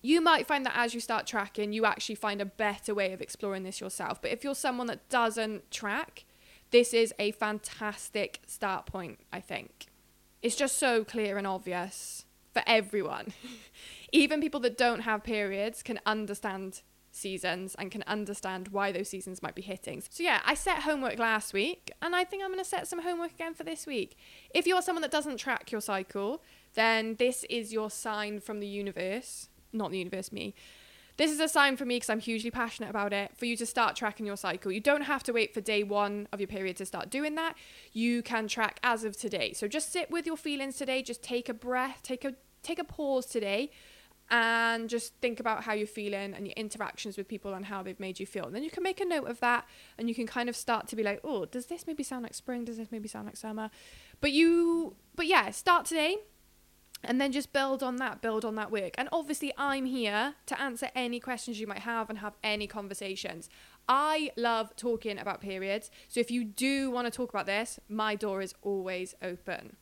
You 0.01 0.21
might 0.21 0.47
find 0.47 0.65
that 0.65 0.73
as 0.75 0.95
you 0.95 0.99
start 0.99 1.27
tracking, 1.27 1.71
you 1.71 1.85
actually 1.85 2.15
find 2.15 2.41
a 2.41 2.45
better 2.45 2.95
way 2.95 3.13
of 3.13 3.21
exploring 3.21 3.61
this 3.61 3.79
yourself. 3.79 4.19
But 4.19 4.31
if 4.31 4.43
you're 4.43 4.55
someone 4.55 4.87
that 4.87 5.07
doesn't 5.09 5.69
track, 5.69 6.25
this 6.71 6.93
is 6.93 7.13
a 7.19 7.31
fantastic 7.31 8.39
start 8.47 8.85
point, 8.85 9.19
I 9.31 9.39
think. 9.39 9.87
It's 10.41 10.55
just 10.55 10.77
so 10.77 11.03
clear 11.03 11.37
and 11.37 11.45
obvious 11.45 12.25
for 12.53 12.63
everyone. 12.65 13.33
Even 14.11 14.41
people 14.41 14.59
that 14.61 14.77
don't 14.77 15.01
have 15.01 15.23
periods 15.23 15.83
can 15.83 15.99
understand 16.05 16.81
seasons 17.11 17.75
and 17.77 17.91
can 17.91 18.03
understand 18.07 18.69
why 18.69 18.91
those 18.91 19.09
seasons 19.09 19.43
might 19.43 19.55
be 19.55 19.61
hitting. 19.61 20.01
So, 20.09 20.23
yeah, 20.23 20.41
I 20.45 20.53
set 20.53 20.79
homework 20.79 21.19
last 21.19 21.53
week 21.53 21.91
and 22.01 22.15
I 22.15 22.23
think 22.23 22.41
I'm 22.41 22.49
going 22.49 22.63
to 22.63 22.69
set 22.69 22.87
some 22.87 23.01
homework 23.01 23.33
again 23.33 23.53
for 23.53 23.63
this 23.63 23.85
week. 23.85 24.17
If 24.53 24.65
you're 24.65 24.81
someone 24.81 25.01
that 25.01 25.11
doesn't 25.11 25.37
track 25.37 25.71
your 25.71 25.81
cycle, 25.81 26.41
then 26.73 27.15
this 27.15 27.45
is 27.49 27.73
your 27.73 27.89
sign 27.89 28.39
from 28.39 28.59
the 28.59 28.67
universe, 28.67 29.49
not 29.73 29.91
the 29.91 29.99
universe, 29.99 30.31
me, 30.31 30.55
this 31.21 31.31
is 31.31 31.39
a 31.39 31.47
sign 31.47 31.77
for 31.77 31.85
me 31.85 31.97
because 31.97 32.09
I'm 32.09 32.19
hugely 32.19 32.49
passionate 32.49 32.89
about 32.89 33.13
it 33.13 33.37
for 33.37 33.45
you 33.45 33.55
to 33.57 33.65
start 33.65 33.95
tracking 33.95 34.25
your 34.25 34.37
cycle. 34.37 34.71
You 34.71 34.79
don't 34.79 35.03
have 35.03 35.21
to 35.23 35.33
wait 35.33 35.53
for 35.53 35.61
day 35.61 35.83
one 35.83 36.27
of 36.33 36.39
your 36.39 36.47
period 36.47 36.77
to 36.77 36.85
start 36.85 37.11
doing 37.11 37.35
that. 37.35 37.55
You 37.93 38.23
can 38.23 38.47
track 38.47 38.79
as 38.83 39.03
of 39.03 39.15
today. 39.15 39.53
So 39.53 39.67
just 39.67 39.91
sit 39.91 40.09
with 40.09 40.25
your 40.25 40.35
feelings 40.35 40.77
today. 40.77 41.03
Just 41.03 41.21
take 41.21 41.47
a 41.47 41.53
breath, 41.53 41.99
take 42.01 42.25
a 42.25 42.33
take 42.63 42.79
a 42.79 42.83
pause 42.83 43.27
today 43.27 43.69
and 44.31 44.89
just 44.89 45.13
think 45.15 45.39
about 45.39 45.63
how 45.63 45.73
you're 45.73 45.85
feeling 45.85 46.33
and 46.33 46.47
your 46.47 46.53
interactions 46.55 47.17
with 47.17 47.27
people 47.27 47.53
and 47.53 47.65
how 47.65 47.83
they've 47.83 47.99
made 47.99 48.19
you 48.19 48.25
feel. 48.25 48.45
And 48.45 48.55
then 48.55 48.63
you 48.63 48.71
can 48.71 48.81
make 48.81 48.99
a 48.99 49.05
note 49.05 49.27
of 49.27 49.39
that 49.41 49.67
and 49.99 50.09
you 50.09 50.15
can 50.15 50.25
kind 50.25 50.49
of 50.49 50.55
start 50.55 50.87
to 50.87 50.95
be 50.95 51.03
like, 51.03 51.19
oh, 51.23 51.45
does 51.45 51.67
this 51.67 51.85
maybe 51.85 52.01
sound 52.01 52.23
like 52.23 52.33
spring? 52.33 52.65
Does 52.65 52.77
this 52.77 52.91
maybe 52.91 53.07
sound 53.07 53.27
like 53.27 53.37
summer? 53.37 53.69
But 54.21 54.31
you, 54.31 54.95
but 55.15 55.27
yeah, 55.27 55.51
start 55.51 55.85
today 55.85 56.17
and 57.03 57.19
then 57.19 57.31
just 57.31 57.53
build 57.53 57.81
on 57.83 57.97
that 57.97 58.21
build 58.21 58.45
on 58.45 58.55
that 58.55 58.71
work. 58.71 58.93
And 58.97 59.09
obviously 59.11 59.53
i'm 59.57 59.85
here 59.85 60.35
to 60.45 60.61
answer 60.61 60.89
any 60.95 61.19
questions 61.19 61.59
you 61.59 61.67
might 61.67 61.79
have 61.79 62.09
and 62.09 62.19
have 62.19 62.35
any 62.43 62.67
conversations. 62.67 63.49
I 63.87 64.31
love 64.37 64.75
talking 64.75 65.17
about 65.17 65.41
periods. 65.41 65.89
So 66.07 66.19
if 66.19 66.31
you 66.31 66.43
do 66.43 66.91
want 66.91 67.07
to 67.07 67.11
talk 67.11 67.29
about 67.29 67.45
this 67.45 67.79
my 67.89 68.15
door 68.15 68.41
is 68.41 68.53
always 68.61 69.15
open. 69.21 69.77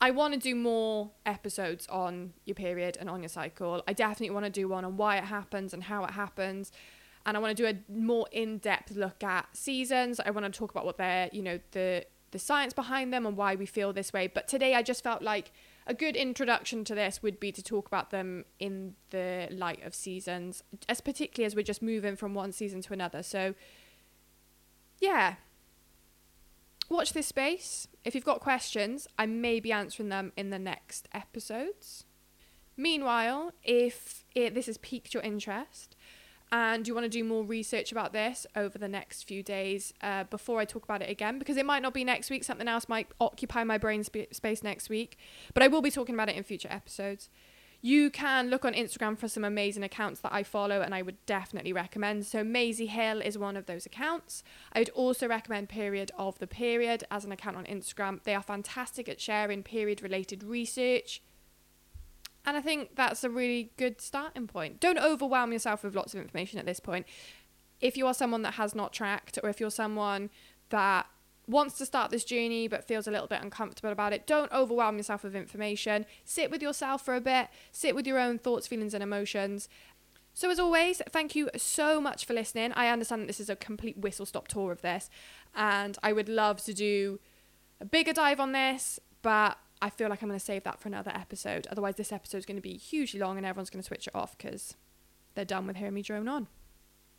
I 0.00 0.10
want 0.10 0.34
to 0.34 0.40
do 0.40 0.54
more 0.54 1.12
episodes 1.24 1.86
on 1.88 2.34
your 2.44 2.54
period 2.54 2.98
and 3.00 3.08
on 3.08 3.22
your 3.22 3.30
cycle. 3.30 3.82
I 3.88 3.94
definitely 3.94 4.30
want 4.30 4.44
to 4.44 4.50
do 4.50 4.68
one 4.68 4.84
on 4.84 4.98
why 4.98 5.16
it 5.16 5.24
happens 5.24 5.72
and 5.72 5.84
how 5.84 6.04
it 6.04 6.10
happens. 6.10 6.70
And 7.24 7.36
i 7.36 7.40
want 7.40 7.56
to 7.56 7.60
do 7.60 7.68
a 7.68 7.92
more 7.92 8.26
in-depth 8.30 8.94
look 8.94 9.24
at 9.24 9.48
seasons. 9.56 10.20
I 10.20 10.30
want 10.30 10.52
to 10.52 10.56
talk 10.56 10.70
about 10.70 10.84
what 10.84 10.98
they're 10.98 11.28
you 11.32 11.42
know 11.42 11.58
the 11.72 12.06
the 12.32 12.38
science 12.38 12.72
behind 12.72 13.12
them 13.12 13.24
and 13.24 13.36
why 13.36 13.54
we 13.54 13.66
feel 13.66 13.92
this 13.92 14.12
way. 14.12 14.26
But 14.26 14.46
today 14.48 14.74
i 14.74 14.82
just 14.82 15.02
felt 15.02 15.22
like 15.22 15.52
a 15.86 15.94
good 15.94 16.16
introduction 16.16 16.84
to 16.84 16.94
this 16.94 17.22
would 17.22 17.38
be 17.38 17.52
to 17.52 17.62
talk 17.62 17.86
about 17.86 18.10
them 18.10 18.44
in 18.58 18.94
the 19.10 19.48
light 19.50 19.84
of 19.84 19.94
seasons, 19.94 20.62
as 20.88 21.00
particularly 21.00 21.46
as 21.46 21.54
we're 21.54 21.62
just 21.62 21.82
moving 21.82 22.16
from 22.16 22.34
one 22.34 22.52
season 22.52 22.82
to 22.82 22.92
another. 22.92 23.22
So, 23.22 23.54
yeah. 25.00 25.36
Watch 26.88 27.12
this 27.12 27.26
space. 27.26 27.88
If 28.04 28.14
you've 28.14 28.24
got 28.24 28.40
questions, 28.40 29.08
I 29.18 29.26
may 29.26 29.60
be 29.60 29.72
answering 29.72 30.08
them 30.08 30.32
in 30.36 30.50
the 30.50 30.58
next 30.58 31.08
episodes. 31.12 32.04
Meanwhile, 32.76 33.52
if 33.64 34.24
it, 34.34 34.54
this 34.54 34.66
has 34.66 34.78
piqued 34.78 35.14
your 35.14 35.22
interest, 35.22 35.95
and 36.52 36.86
you 36.86 36.94
want 36.94 37.04
to 37.04 37.10
do 37.10 37.24
more 37.24 37.44
research 37.44 37.90
about 37.90 38.12
this 38.12 38.46
over 38.54 38.78
the 38.78 38.88
next 38.88 39.24
few 39.24 39.42
days 39.42 39.92
uh, 40.00 40.24
before 40.24 40.60
I 40.60 40.64
talk 40.64 40.84
about 40.84 41.02
it 41.02 41.10
again, 41.10 41.38
because 41.38 41.56
it 41.56 41.66
might 41.66 41.82
not 41.82 41.94
be 41.94 42.04
next 42.04 42.30
week, 42.30 42.44
something 42.44 42.68
else 42.68 42.88
might 42.88 43.08
occupy 43.20 43.64
my 43.64 43.78
brain 43.78 44.04
sp- 44.06 44.30
space 44.32 44.62
next 44.62 44.88
week, 44.88 45.18
but 45.54 45.62
I 45.62 45.68
will 45.68 45.82
be 45.82 45.90
talking 45.90 46.14
about 46.14 46.28
it 46.28 46.36
in 46.36 46.42
future 46.44 46.68
episodes. 46.70 47.28
You 47.82 48.10
can 48.10 48.48
look 48.48 48.64
on 48.64 48.72
Instagram 48.72 49.18
for 49.18 49.28
some 49.28 49.44
amazing 49.44 49.84
accounts 49.84 50.20
that 50.20 50.32
I 50.32 50.42
follow 50.42 50.80
and 50.80 50.94
I 50.94 51.02
would 51.02 51.24
definitely 51.26 51.72
recommend. 51.72 52.26
So, 52.26 52.42
Maisie 52.42 52.86
Hill 52.86 53.20
is 53.20 53.36
one 53.36 53.56
of 53.56 53.66
those 53.66 53.86
accounts. 53.86 54.42
I 54.72 54.80
would 54.80 54.88
also 54.90 55.28
recommend 55.28 55.68
Period 55.68 56.10
of 56.18 56.38
the 56.38 56.46
Period 56.46 57.04
as 57.10 57.24
an 57.24 57.32
account 57.32 57.56
on 57.56 57.64
Instagram. 57.64 58.22
They 58.22 58.34
are 58.34 58.42
fantastic 58.42 59.08
at 59.08 59.20
sharing 59.20 59.62
period 59.62 60.02
related 60.02 60.42
research. 60.42 61.22
And 62.46 62.56
I 62.56 62.60
think 62.60 62.94
that's 62.94 63.24
a 63.24 63.30
really 63.30 63.72
good 63.76 64.00
starting 64.00 64.46
point. 64.46 64.78
Don't 64.80 64.98
overwhelm 64.98 65.52
yourself 65.52 65.82
with 65.82 65.96
lots 65.96 66.14
of 66.14 66.20
information 66.20 66.60
at 66.60 66.64
this 66.64 66.78
point. 66.78 67.06
If 67.80 67.96
you 67.96 68.06
are 68.06 68.14
someone 68.14 68.42
that 68.42 68.54
has 68.54 68.74
not 68.74 68.92
tracked, 68.92 69.38
or 69.42 69.50
if 69.50 69.58
you're 69.58 69.70
someone 69.70 70.30
that 70.70 71.06
wants 71.48 71.78
to 71.78 71.86
start 71.86 72.10
this 72.10 72.24
journey 72.24 72.66
but 72.66 72.84
feels 72.84 73.06
a 73.06 73.10
little 73.10 73.26
bit 73.26 73.42
uncomfortable 73.42 73.90
about 73.90 74.12
it, 74.12 74.26
don't 74.26 74.50
overwhelm 74.52 74.96
yourself 74.96 75.24
with 75.24 75.34
information. 75.34 76.06
Sit 76.24 76.50
with 76.50 76.62
yourself 76.62 77.04
for 77.04 77.16
a 77.16 77.20
bit, 77.20 77.48
sit 77.72 77.94
with 77.94 78.06
your 78.06 78.18
own 78.18 78.38
thoughts, 78.38 78.68
feelings, 78.68 78.94
and 78.94 79.02
emotions. 79.02 79.68
So, 80.32 80.50
as 80.50 80.60
always, 80.60 81.00
thank 81.10 81.34
you 81.34 81.50
so 81.56 82.00
much 82.00 82.26
for 82.26 82.34
listening. 82.34 82.72
I 82.74 82.88
understand 82.88 83.22
that 83.22 83.26
this 83.26 83.40
is 83.40 83.50
a 83.50 83.56
complete 83.56 83.98
whistle 83.98 84.26
stop 84.26 84.48
tour 84.48 84.70
of 84.70 84.82
this, 84.82 85.10
and 85.54 85.98
I 86.02 86.12
would 86.12 86.28
love 86.28 86.62
to 86.64 86.74
do 86.74 87.18
a 87.80 87.84
bigger 87.84 88.12
dive 88.12 88.38
on 88.38 88.52
this, 88.52 89.00
but 89.22 89.58
I 89.80 89.90
feel 89.90 90.08
like 90.08 90.22
I'm 90.22 90.28
going 90.28 90.38
to 90.38 90.44
save 90.44 90.64
that 90.64 90.80
for 90.80 90.88
another 90.88 91.12
episode. 91.14 91.66
Otherwise, 91.70 91.96
this 91.96 92.12
episode 92.12 92.38
is 92.38 92.46
going 92.46 92.56
to 92.56 92.62
be 92.62 92.76
hugely 92.76 93.20
long 93.20 93.36
and 93.36 93.44
everyone's 93.44 93.70
going 93.70 93.82
to 93.82 93.86
switch 93.86 94.06
it 94.06 94.14
off 94.14 94.36
because 94.36 94.76
they're 95.34 95.44
done 95.44 95.66
with 95.66 95.76
hearing 95.76 95.94
me 95.94 96.02
drone 96.02 96.28
on. 96.28 96.48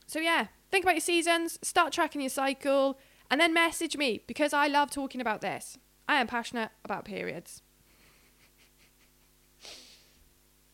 So, 0.07 0.19
yeah, 0.19 0.47
think 0.71 0.83
about 0.85 0.95
your 0.95 1.01
seasons, 1.01 1.59
start 1.61 1.93
tracking 1.93 2.21
your 2.21 2.29
cycle, 2.29 2.97
and 3.29 3.39
then 3.39 3.53
message 3.53 3.97
me 3.97 4.21
because 4.25 4.53
I 4.53 4.67
love 4.67 4.89
talking 4.89 5.21
about 5.21 5.41
this. 5.41 5.77
I 6.07 6.15
am 6.15 6.27
passionate 6.27 6.71
about 6.85 7.05
periods. 7.05 7.61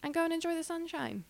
and 0.04 0.14
go 0.14 0.24
and 0.24 0.34
enjoy 0.34 0.56
the 0.56 0.64
sunshine. 0.64 1.24